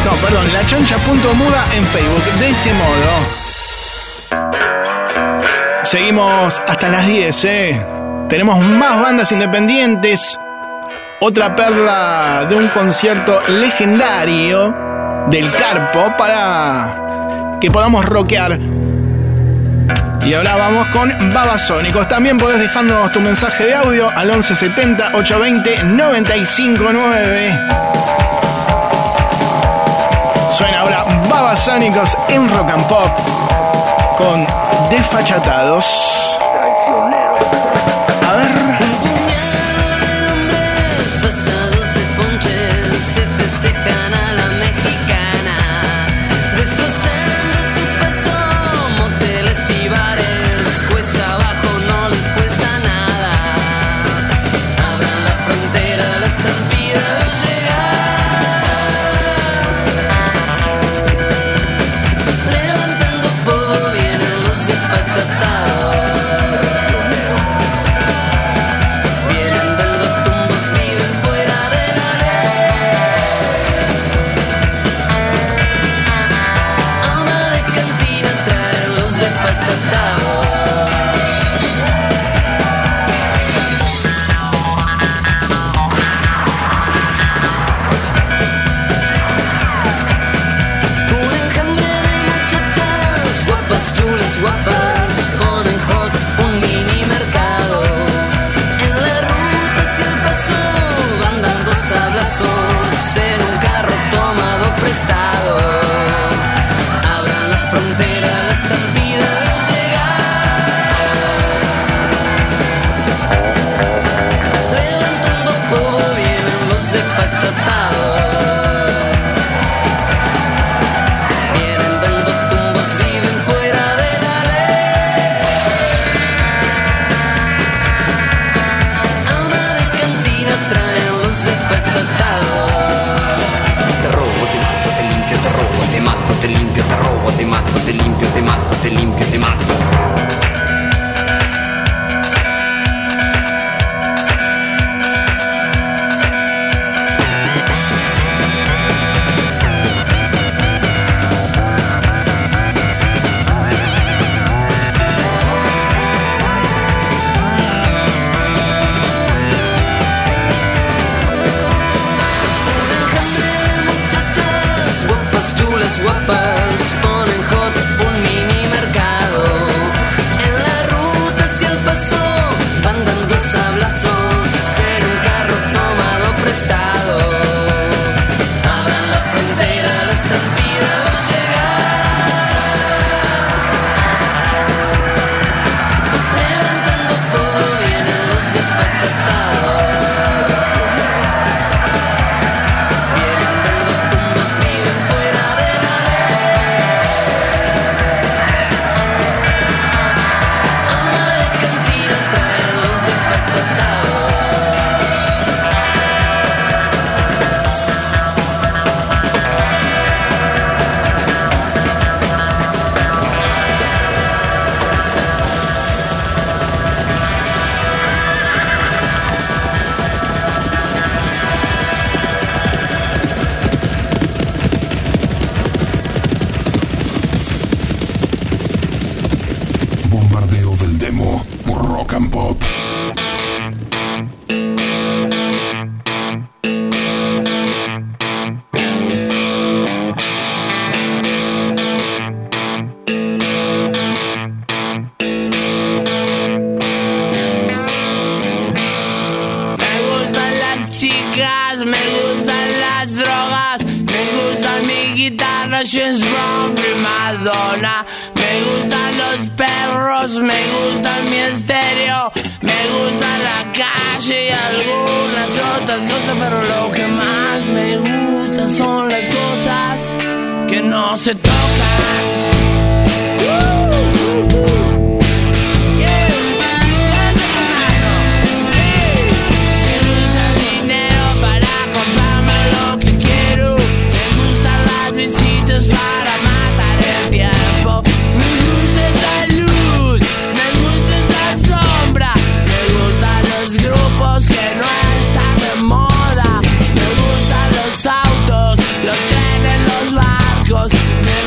[0.04, 2.24] No, perdón, La Chancha.muda en Facebook.
[2.38, 3.08] De ese modo.
[5.84, 7.86] Seguimos hasta las 10, ¿eh?
[8.28, 10.38] Tenemos más bandas independientes
[11.24, 14.74] otra perla de un concierto legendario
[15.28, 18.58] del Carpo para que podamos rockear.
[20.24, 22.08] Y ahora vamos con Babasónicos.
[22.08, 27.58] También podés dejándonos tu mensaje de audio al 1170 820 959.
[30.50, 33.10] Suena ahora Babasónicos en Rock and Pop
[34.18, 34.44] con
[34.90, 36.21] Desfachatados.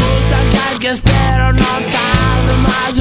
[0.06, 2.99] gusta que espero no tarde más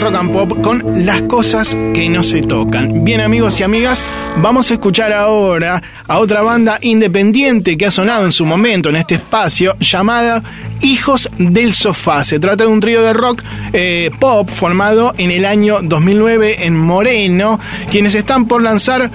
[0.00, 3.04] rock and pop con las cosas que no se tocan.
[3.04, 4.04] Bien amigos y amigas,
[4.38, 8.96] vamos a escuchar ahora a otra banda independiente que ha sonado en su momento en
[8.96, 10.42] este espacio llamada
[10.80, 12.24] Hijos del Sofá.
[12.24, 16.78] Se trata de un trío de rock eh, pop formado en el año 2009 en
[16.78, 17.60] Moreno,
[17.90, 19.10] quienes están por lanzar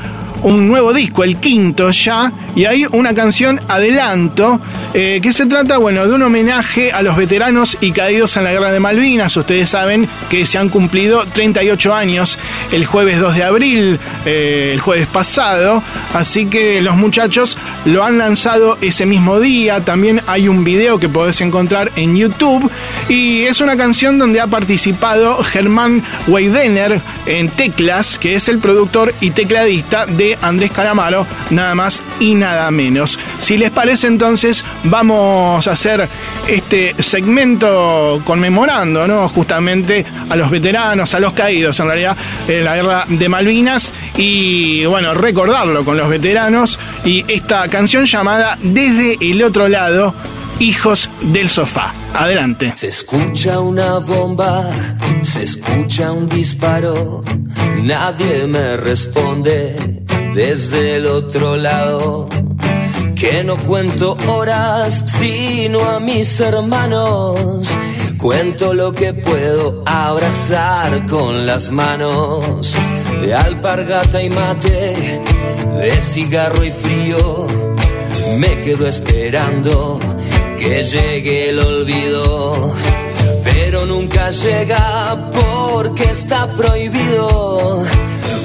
[0.45, 4.59] un nuevo disco, el quinto ya, y hay una canción adelanto
[4.93, 8.51] eh, que se trata, bueno, de un homenaje a los veteranos y caídos en la
[8.51, 9.35] guerra de Malvinas.
[9.35, 12.37] Ustedes saben que se han cumplido 38 años
[12.71, 15.81] el jueves 2 de abril, eh, el jueves pasado,
[16.13, 19.79] así que los muchachos lo han lanzado ese mismo día.
[19.79, 22.71] También hay un video que podés encontrar en YouTube
[23.09, 29.11] y es una canción donde ha participado Germán Weidener en teclas, que es el productor
[29.21, 33.19] y tecladista de Andrés Calamaro, nada más y nada menos.
[33.39, 36.07] Si les parece entonces, vamos a hacer
[36.47, 39.29] este segmento conmemorando, ¿no?
[39.29, 42.17] Justamente a los veteranos, a los caídos en realidad
[42.47, 48.57] en la guerra de Malvinas y bueno, recordarlo con los veteranos y esta canción llamada
[48.61, 50.13] Desde el otro lado,
[50.59, 51.93] Hijos del Sofá.
[52.13, 52.73] Adelante.
[52.77, 54.63] Se escucha una bomba,
[55.21, 57.21] se escucha un disparo,
[57.83, 60.04] nadie me responde
[60.35, 62.27] desde el otro lado.
[63.15, 67.67] Que no cuento horas, sino a mis hermanos.
[68.17, 72.75] Cuento lo que puedo abrazar con las manos.
[73.21, 75.21] De alpargata y mate,
[75.79, 77.47] de cigarro y frío.
[78.37, 79.99] Me quedo esperando
[80.59, 82.73] que llegue el olvido.
[83.43, 87.83] Pero nunca llega porque está prohibido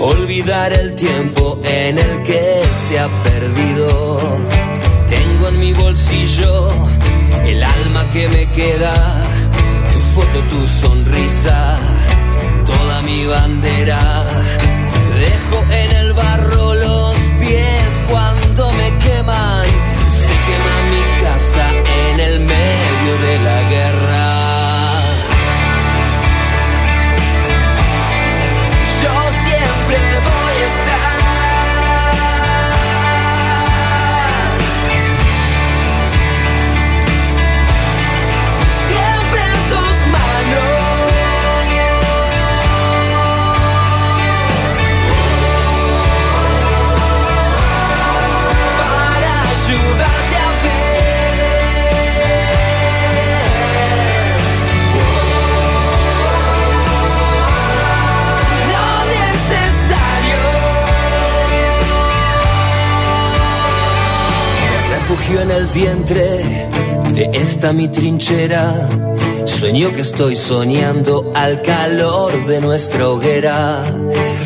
[0.01, 4.19] olvidar el tiempo en el que se ha perdido.
[5.09, 6.71] Tengo en mi bolsillo
[7.45, 8.95] el alma que me queda,
[9.93, 11.77] tu foto, tu sonrisa,
[12.65, 14.25] toda mi bandera.
[15.19, 19.60] Dejo en el barro los pies cuando me queman,
[65.33, 66.69] En el vientre
[67.15, 68.89] de esta mi trinchera
[69.47, 73.83] Sueño que estoy soñando al calor de nuestra hoguera.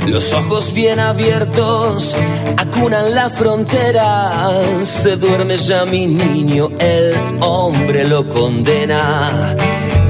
[0.07, 2.15] Los ojos bien abiertos
[2.57, 4.61] acunan la frontera.
[4.85, 9.57] Se duerme ya mi niño, el hombre lo condena.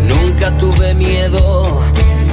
[0.06, 1.82] Nunca tuve miedo,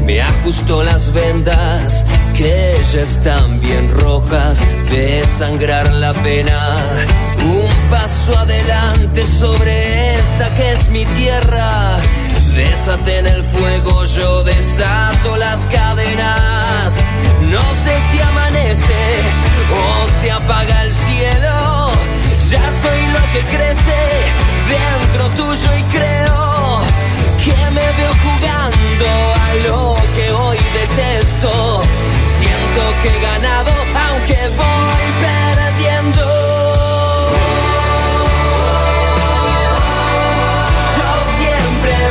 [0.06, 2.06] me ajusto las vendas
[2.36, 4.60] que ya están bien rojas
[4.90, 6.88] de sangrar la pena.
[7.44, 11.98] Un paso adelante sobre esta que es mi tierra.
[12.56, 16.94] Desaten el fuego, yo desato las cadenas.
[17.50, 19.04] No sé si amanece
[19.74, 21.92] o se apaga el cielo.
[22.52, 24.00] Ya soy lo que crece
[24.70, 26.82] dentro tuyo y creo
[27.44, 31.82] que me veo jugando a lo que hoy detesto.
[32.40, 36.51] Siento que he ganado aunque voy perdiendo.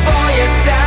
[0.00, 0.79] Siempre voy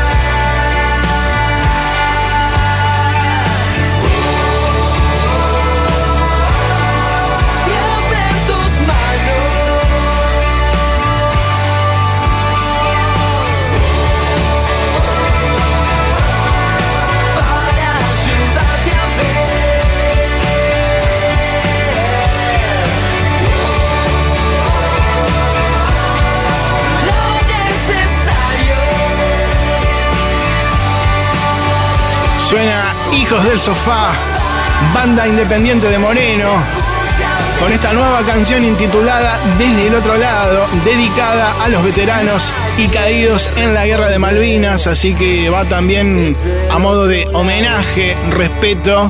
[32.54, 34.12] Suena Hijos del Sofá,
[34.94, 36.50] banda independiente de Moreno,
[37.60, 43.50] con esta nueva canción intitulada Desde el otro lado, dedicada a los veteranos y caídos
[43.56, 46.36] en la guerra de Malvinas, así que va también
[46.70, 49.10] a modo de homenaje, respeto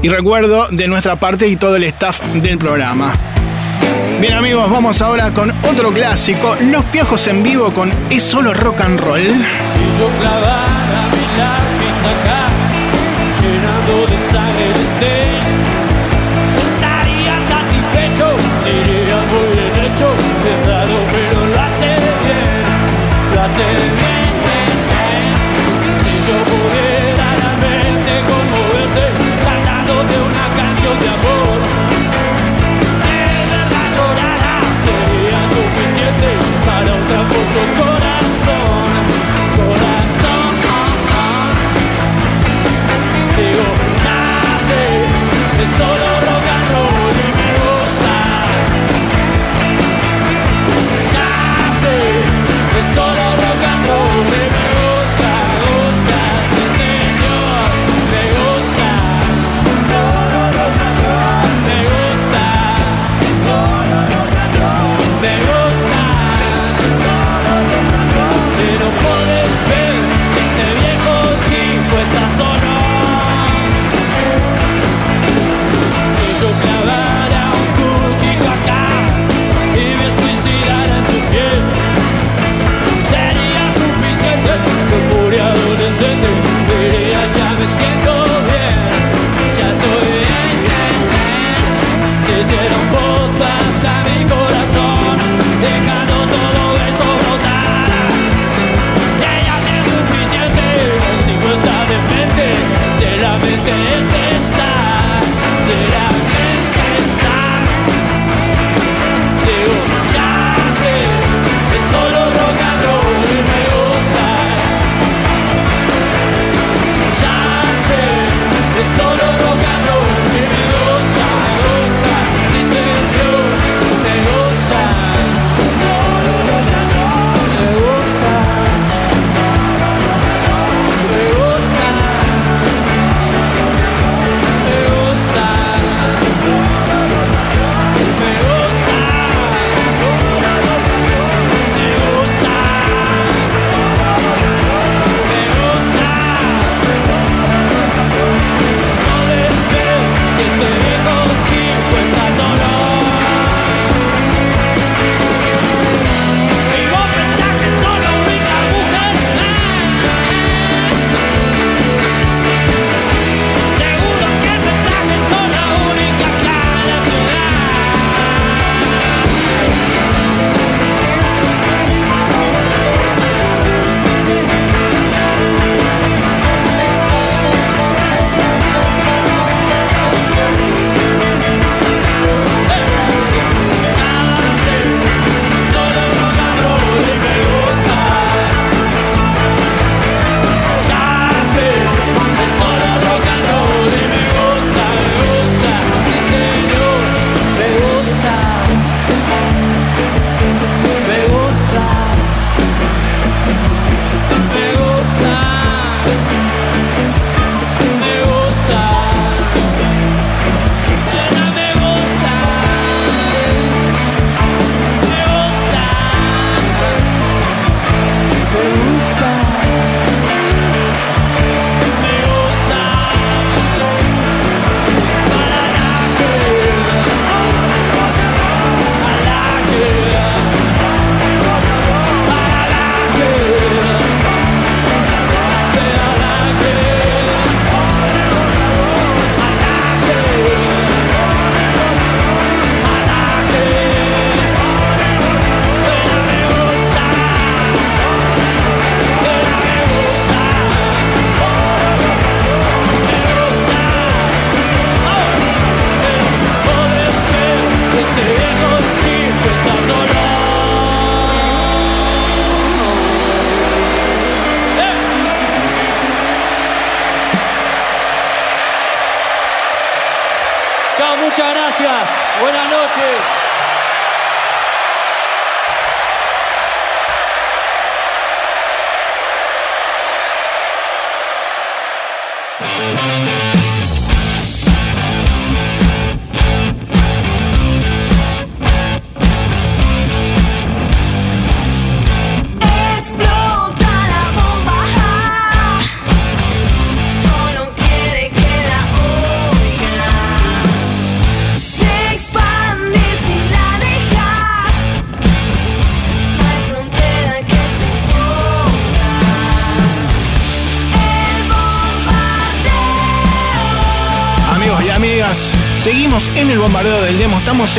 [0.00, 3.12] y recuerdo de nuestra parte y todo el staff del programa.
[4.18, 8.80] Bien amigos, vamos ahora con otro clásico, Los Piojos en vivo con Es solo rock
[8.80, 9.20] and roll.
[9.20, 12.61] Si yo clavara mi lápiz acá,
[13.82, 15.41] llenando de sangre el stage,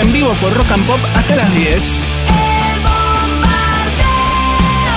[0.02, 2.00] En vivo por Rock and Pop hasta las 10.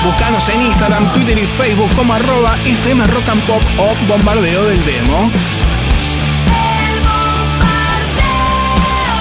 [0.06, 4.82] Buscanos en Instagram, Twitter y Facebook como arroba FM Rock and Pop o Bombardeo del
[4.86, 5.30] Demo.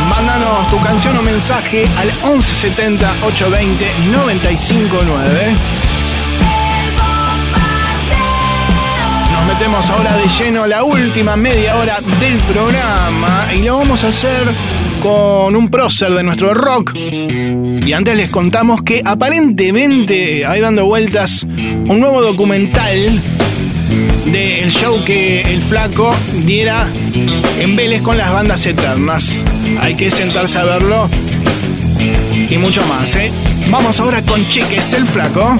[0.10, 5.56] Mándanos tu canción o mensaje al 1170 820 959.
[9.34, 14.07] Nos metemos ahora de lleno la última media hora del programa y lo vamos a
[14.07, 14.56] hacer
[15.02, 16.96] con un prócer de nuestro rock.
[16.96, 23.22] Y antes les contamos que aparentemente hay dando vueltas un nuevo documental
[24.26, 26.14] del show que el flaco
[26.46, 26.88] diera
[27.60, 29.44] en Vélez con las bandas eternas.
[29.80, 31.10] Hay que sentarse a verlo
[32.50, 33.32] y mucho más, ¿eh?
[33.70, 35.58] Vamos ahora con Cheques el flaco.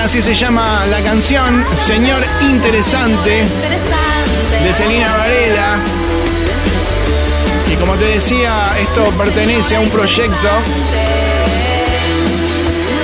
[0.00, 3.44] Así se llama la canción Señor Interesante
[4.64, 5.78] de Celina Varela.
[7.70, 10.48] Y como te decía, esto pertenece a un proyecto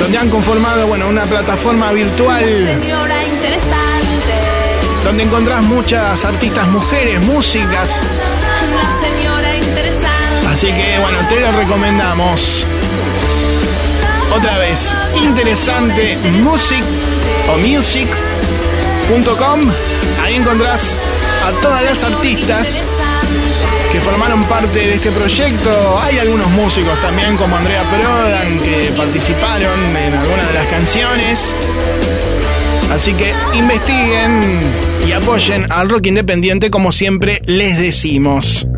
[0.01, 4.35] donde han conformado, bueno, una plataforma virtual Señora interesante,
[5.05, 8.01] donde encontrás muchas artistas mujeres, músicas.
[8.75, 10.49] la señora interesante.
[10.49, 12.67] Así que, bueno, te lo recomendamos.
[14.37, 16.85] Otra vez, interesante music
[17.51, 18.11] o music.com.
[20.23, 20.95] Ahí encontrás
[21.47, 22.85] a todas las artistas
[23.91, 25.99] que formaron parte de este proyecto.
[26.03, 31.55] Hay algunos músicos también, como Andrea Prodan, que participaron en algunas de las canciones.
[32.93, 34.61] Así que investiguen
[35.09, 38.69] y apoyen al rock independiente como siempre les decimos.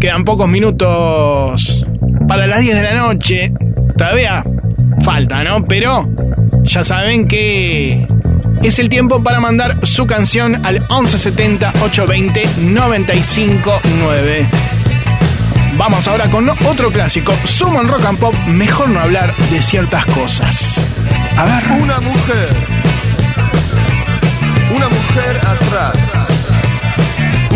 [0.00, 1.84] Quedan pocos minutos
[2.28, 3.52] para las 10 de la noche.
[3.96, 4.44] Todavía
[5.02, 5.64] falta, ¿no?
[5.64, 6.08] Pero
[6.62, 8.06] ya saben que
[8.62, 14.46] es el tiempo para mandar su canción al 1170 820 959.
[15.76, 17.32] Vamos ahora con otro clásico.
[17.44, 20.80] Sumo en rock and pop, mejor no hablar de ciertas cosas.
[21.36, 21.80] A ver.
[21.80, 22.48] Una mujer.
[24.74, 25.96] Una mujer atrás.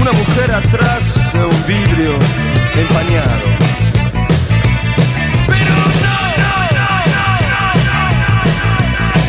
[0.01, 2.15] Una mujer atrás de un vidrio
[2.77, 3.62] empañado.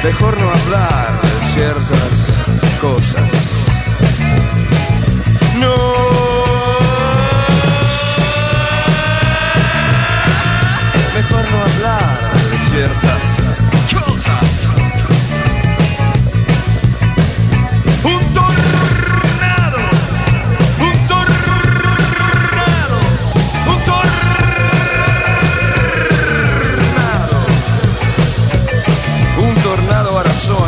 [0.03, 2.33] Mejor no hablar de ciertas
[2.81, 3.23] cosas.
[5.57, 5.75] No.
[11.15, 13.22] Mejor no hablar de ciertas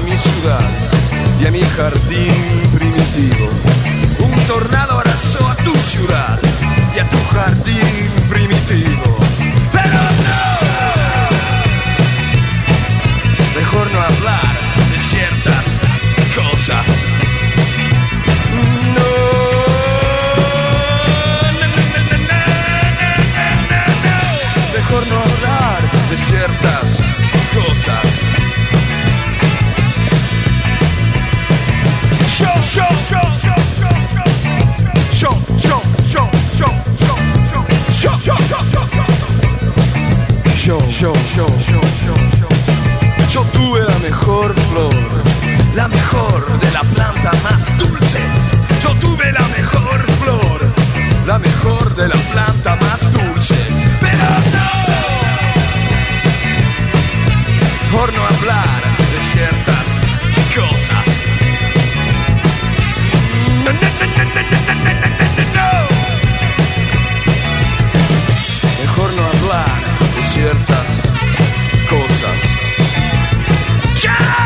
[0.06, 0.70] mi ciudad
[1.42, 2.34] y a mi jardín
[2.74, 3.50] primitivo.
[4.20, 6.40] Un tornado arrasó a tu ciudad
[6.96, 9.18] y a tu jardín primitivo.
[9.72, 10.44] Pero no.
[13.60, 14.56] Mejor no hablar
[14.92, 15.66] de ciertas
[16.36, 16.86] cosas.
[18.96, 19.12] No.
[24.74, 26.95] Mejor no hablar de ciertas
[40.66, 42.50] show, show, show, show, show, show.
[43.30, 44.96] Yo tuve la mejor flor,
[45.76, 48.20] la mejor de la planta más dulce.
[48.82, 50.60] Yo tuve la mejor flor,
[51.28, 53.56] la mejor de la planta más dulce.
[54.02, 54.70] Pero no,
[57.96, 58.82] por no hablar
[59.12, 59.88] de ciertas
[60.56, 61.06] cosas.
[63.66, 65.45] No,
[70.36, 71.02] ciertas
[71.90, 72.42] cosas.
[74.02, 74.45] ¡Ya!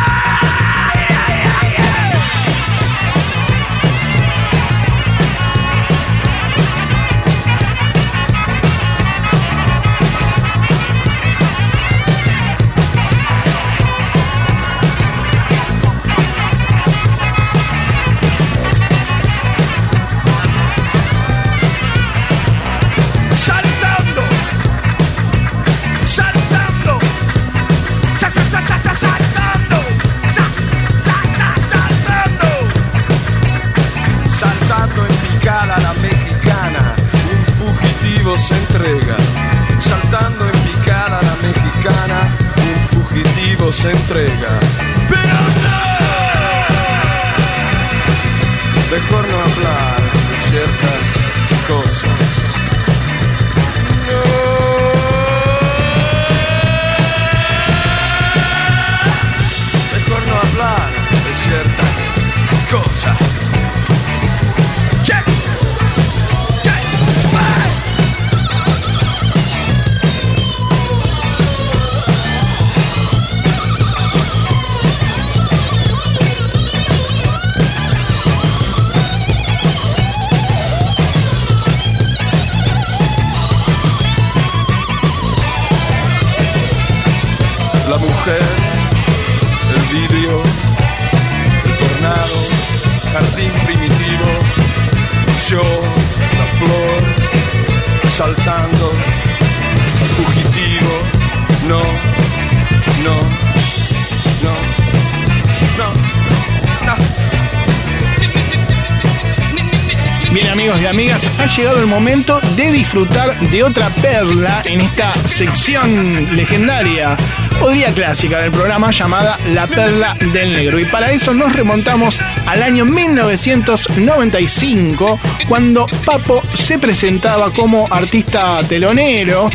[112.00, 117.18] Momento de disfrutar de otra perla en esta sección legendaria
[117.62, 120.80] o día clásica del programa llamada La Perla del Negro.
[120.80, 125.20] Y para eso nos remontamos al año 1995
[125.50, 129.50] cuando Papo se presentaba como artista telonero,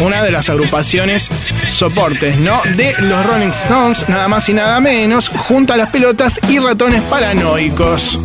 [0.00, 1.28] una de las agrupaciones
[1.68, 2.62] soportes, ¿no?
[2.76, 7.02] De los Rolling Stones, nada más y nada menos, junto a las pelotas y ratones
[7.02, 8.20] paranoicos.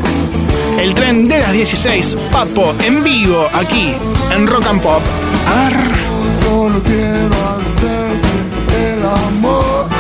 [0.84, 3.94] El tren de las 16, Papo, en vivo, aquí,
[4.36, 5.02] en Rock and Pop.
[5.48, 5.78] A ver.
[6.44, 7.30] Solo quiero
[8.76, 9.94] el amor.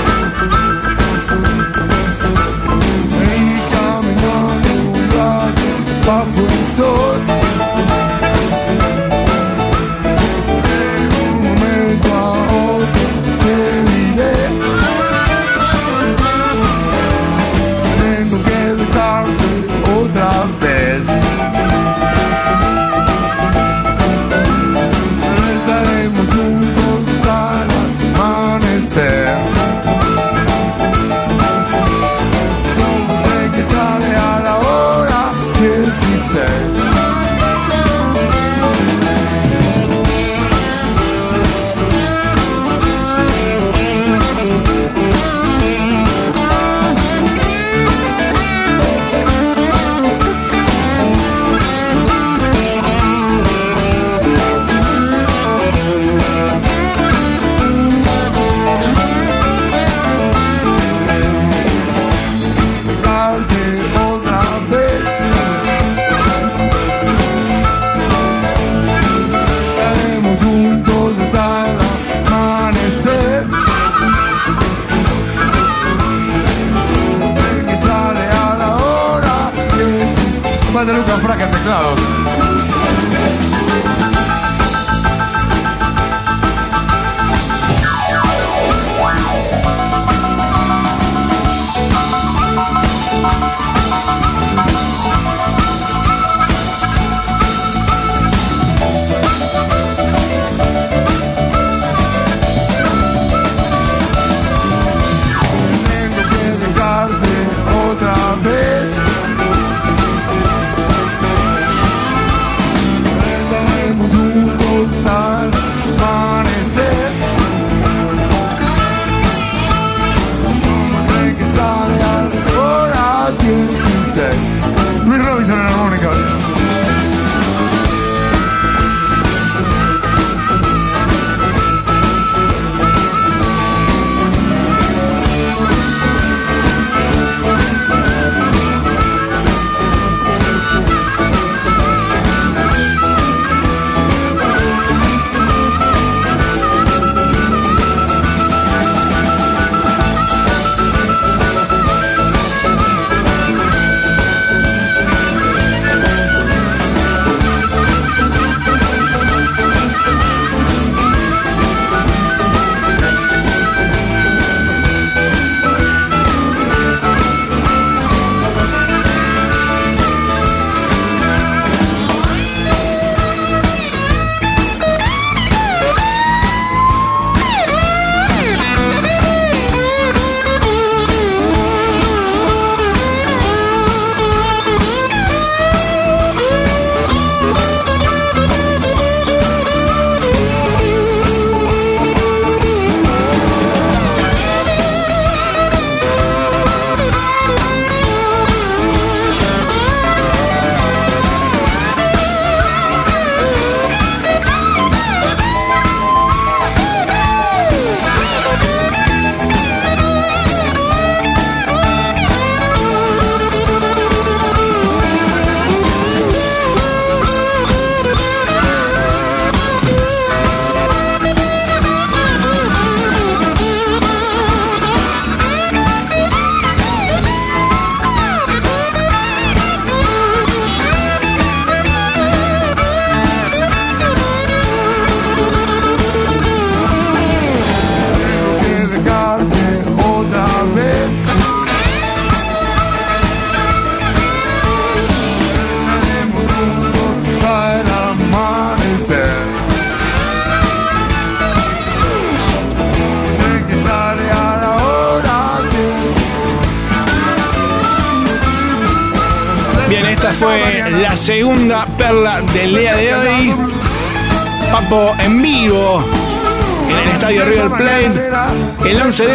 [80.83, 80.85] 16.
[80.85, 82.22] Más de Lucas Fraca en teclados.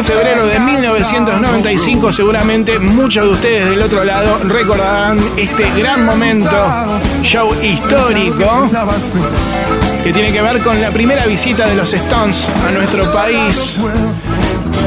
[0.05, 2.13] Febrero de 1995.
[2.13, 6.57] Seguramente muchos de ustedes del otro lado recordarán este gran momento,
[7.23, 8.69] show histórico,
[10.03, 13.79] que tiene que ver con la primera visita de los Stones a nuestro país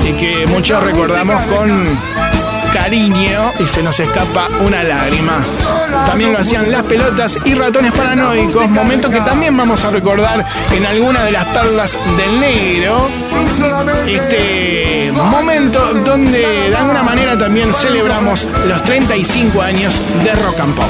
[0.08, 2.00] y que muchos recordamos con
[2.74, 5.44] cariño y se nos escapa una lágrima.
[6.08, 10.86] También lo hacían las pelotas y ratones paranoicos, momento que también vamos a recordar en
[10.86, 13.08] alguna de las perlas del negro.
[14.08, 14.81] Este
[15.41, 20.85] momento donde de alguna manera también celebramos los 35 años de rock and pop.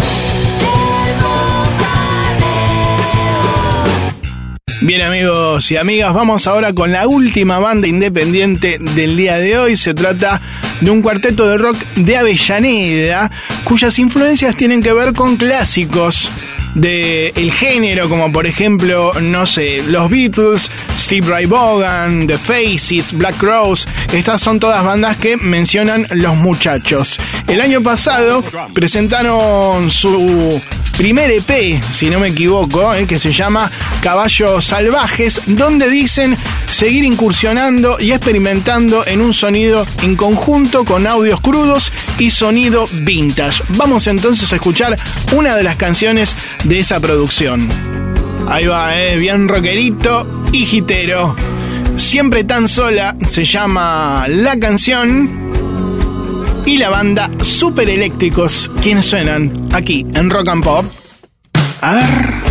[4.81, 9.77] Bien amigos y amigas, vamos ahora con la última banda independiente del día de hoy.
[9.77, 10.41] Se trata
[10.81, 13.31] de un cuarteto de rock de Avellaneda,
[13.63, 16.29] cuyas influencias tienen que ver con clásicos
[16.75, 20.69] del género, como por ejemplo, no sé, los Beatles,
[21.11, 23.85] Steve Ray Vaughan, The Faces, Black Rose.
[24.13, 27.19] Estas son todas bandas que mencionan los muchachos.
[27.49, 28.41] El año pasado
[28.73, 30.61] presentaron su
[30.97, 33.69] primer EP, si no me equivoco, eh, que se llama
[34.01, 36.37] Caballos Salvajes, donde dicen
[36.69, 43.61] seguir incursionando y experimentando en un sonido en conjunto con audios crudos y sonido vintage.
[43.75, 44.97] Vamos entonces a escuchar
[45.33, 47.67] una de las canciones de esa producción.
[48.47, 51.35] Ahí va, eh, bien rockerito y gitero.
[51.97, 55.49] Siempre tan sola se llama la canción
[56.65, 60.85] y la banda Super Eléctricos, quienes suenan aquí en Rock and Pop.
[61.81, 62.41] A ver.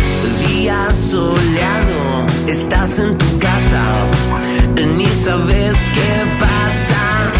[0.47, 4.07] Día soleado, estás en tu casa,
[4.75, 7.31] ni sabes qué pasa,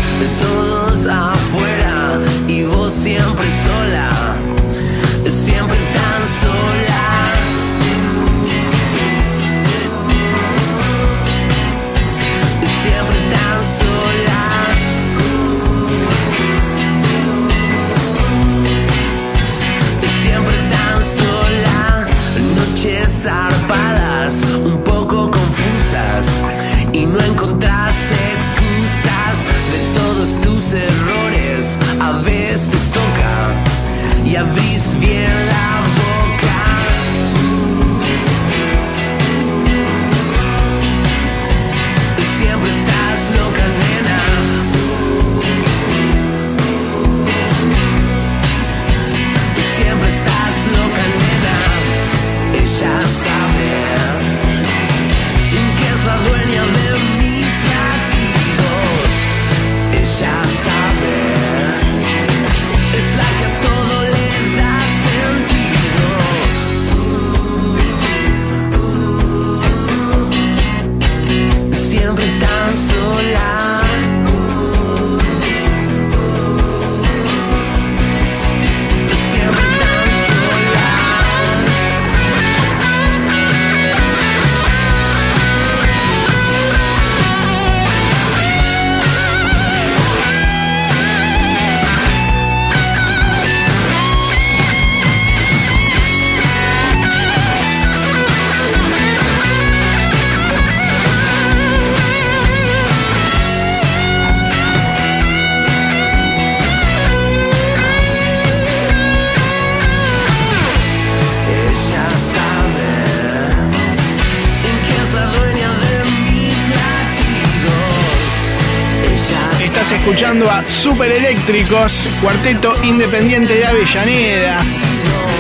[119.94, 124.64] Escuchando a Super Eléctricos, cuarteto independiente de Avellaneda,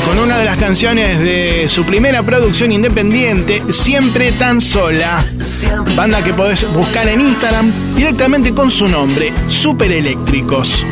[0.06, 5.23] con una de las canciones de su primera producción independiente, Siempre tan sola.
[5.95, 10.86] Banda que podés buscar en Instagram directamente con su nombre, Super Eléctricos.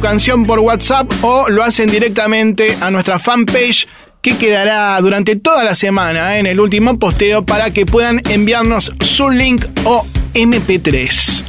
[0.00, 3.86] canción por WhatsApp o lo hacen directamente a nuestra fanpage
[4.22, 8.92] que quedará durante toda la semana eh, en el último posteo para que puedan enviarnos
[9.00, 11.42] su link o MP3.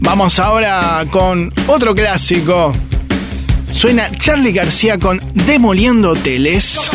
[0.00, 2.72] Vamos ahora con otro clásico.
[3.70, 6.90] Suena Charlie García con Demoliendo Hoteles.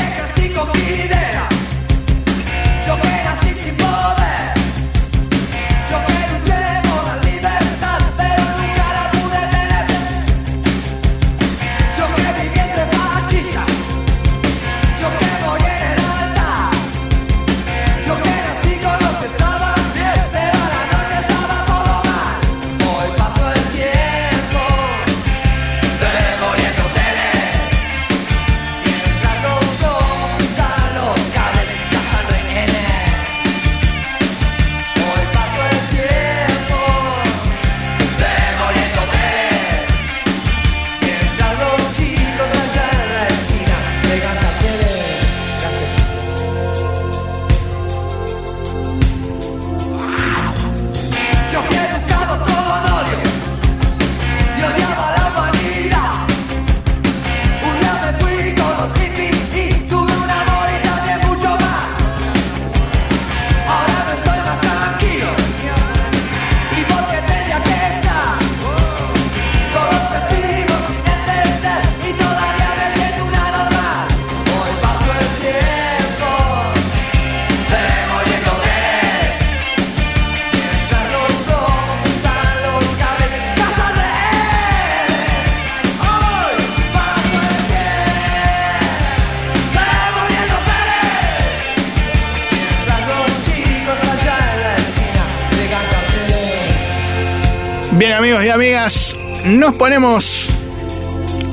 [98.51, 99.15] amigas,
[99.45, 100.47] nos ponemos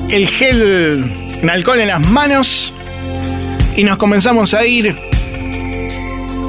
[0.09, 2.73] el gel en alcohol en las manos
[3.77, 4.97] y nos comenzamos a ir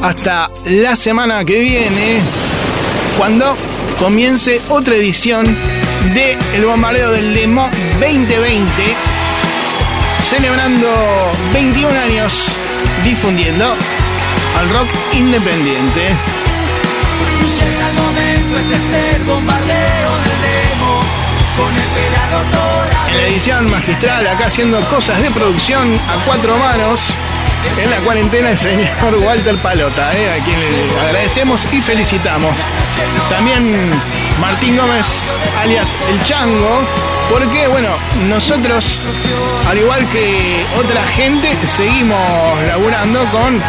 [0.02, 2.22] hasta la semana que viene
[3.18, 3.58] cuando
[4.00, 5.46] comience otra edición
[6.14, 7.70] de El Bombardeo del Lemón
[8.00, 8.96] 2020
[10.22, 10.88] celebrando
[11.54, 12.50] 21 años
[13.04, 13.76] difundiendo
[14.58, 16.10] al rock independiente.
[17.60, 19.18] Llega el momento este
[23.10, 27.02] en la edición magistral, acá haciendo cosas de producción a cuatro manos.
[27.78, 32.58] En la cuarentena el señor Walter Palota, eh, a quien le agradecemos y felicitamos.
[33.30, 33.92] También
[34.40, 35.08] Martín Gómez,
[35.60, 36.82] alias El Chango,
[37.32, 37.90] porque bueno,
[38.28, 39.02] nosotros,
[39.68, 42.18] al igual que otra gente, seguimos
[42.68, 43.62] laburando con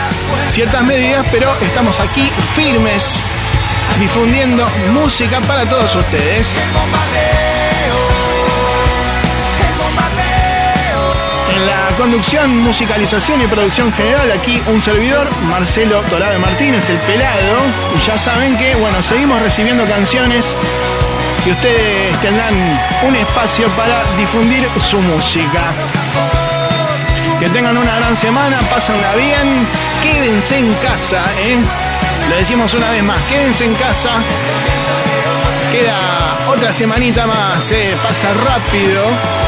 [0.46, 3.22] ciertas medidas, pero estamos aquí firmes,
[3.98, 6.58] difundiendo música para todos ustedes.
[11.58, 17.56] En la conducción, musicalización y producción general, aquí un servidor, Marcelo Torabe Martínez, el pelado.
[17.96, 20.54] Y ya saben que, bueno, seguimos recibiendo canciones
[21.44, 22.54] y ustedes tendrán
[23.02, 25.72] un espacio para difundir su música.
[27.40, 29.66] Que tengan una gran semana, pásenla bien,
[30.00, 31.58] quédense en casa, ¿eh?
[32.30, 34.10] Lo decimos una vez más, quédense en casa.
[35.72, 37.96] Queda otra semanita más, ¿eh?
[38.04, 39.47] pasa rápido.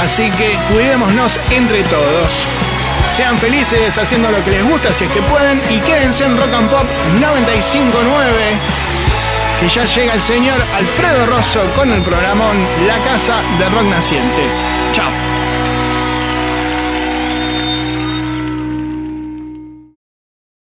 [0.00, 2.46] Así que cuidémonos entre todos.
[3.14, 6.52] Sean felices haciendo lo que les gusta si es que pueden y quédense en Rock
[6.52, 6.84] and Pop
[7.20, 8.88] 959
[9.60, 12.56] que ya llega el señor Alfredo Rosso con el programón
[12.86, 14.67] La Casa de Rock Naciente.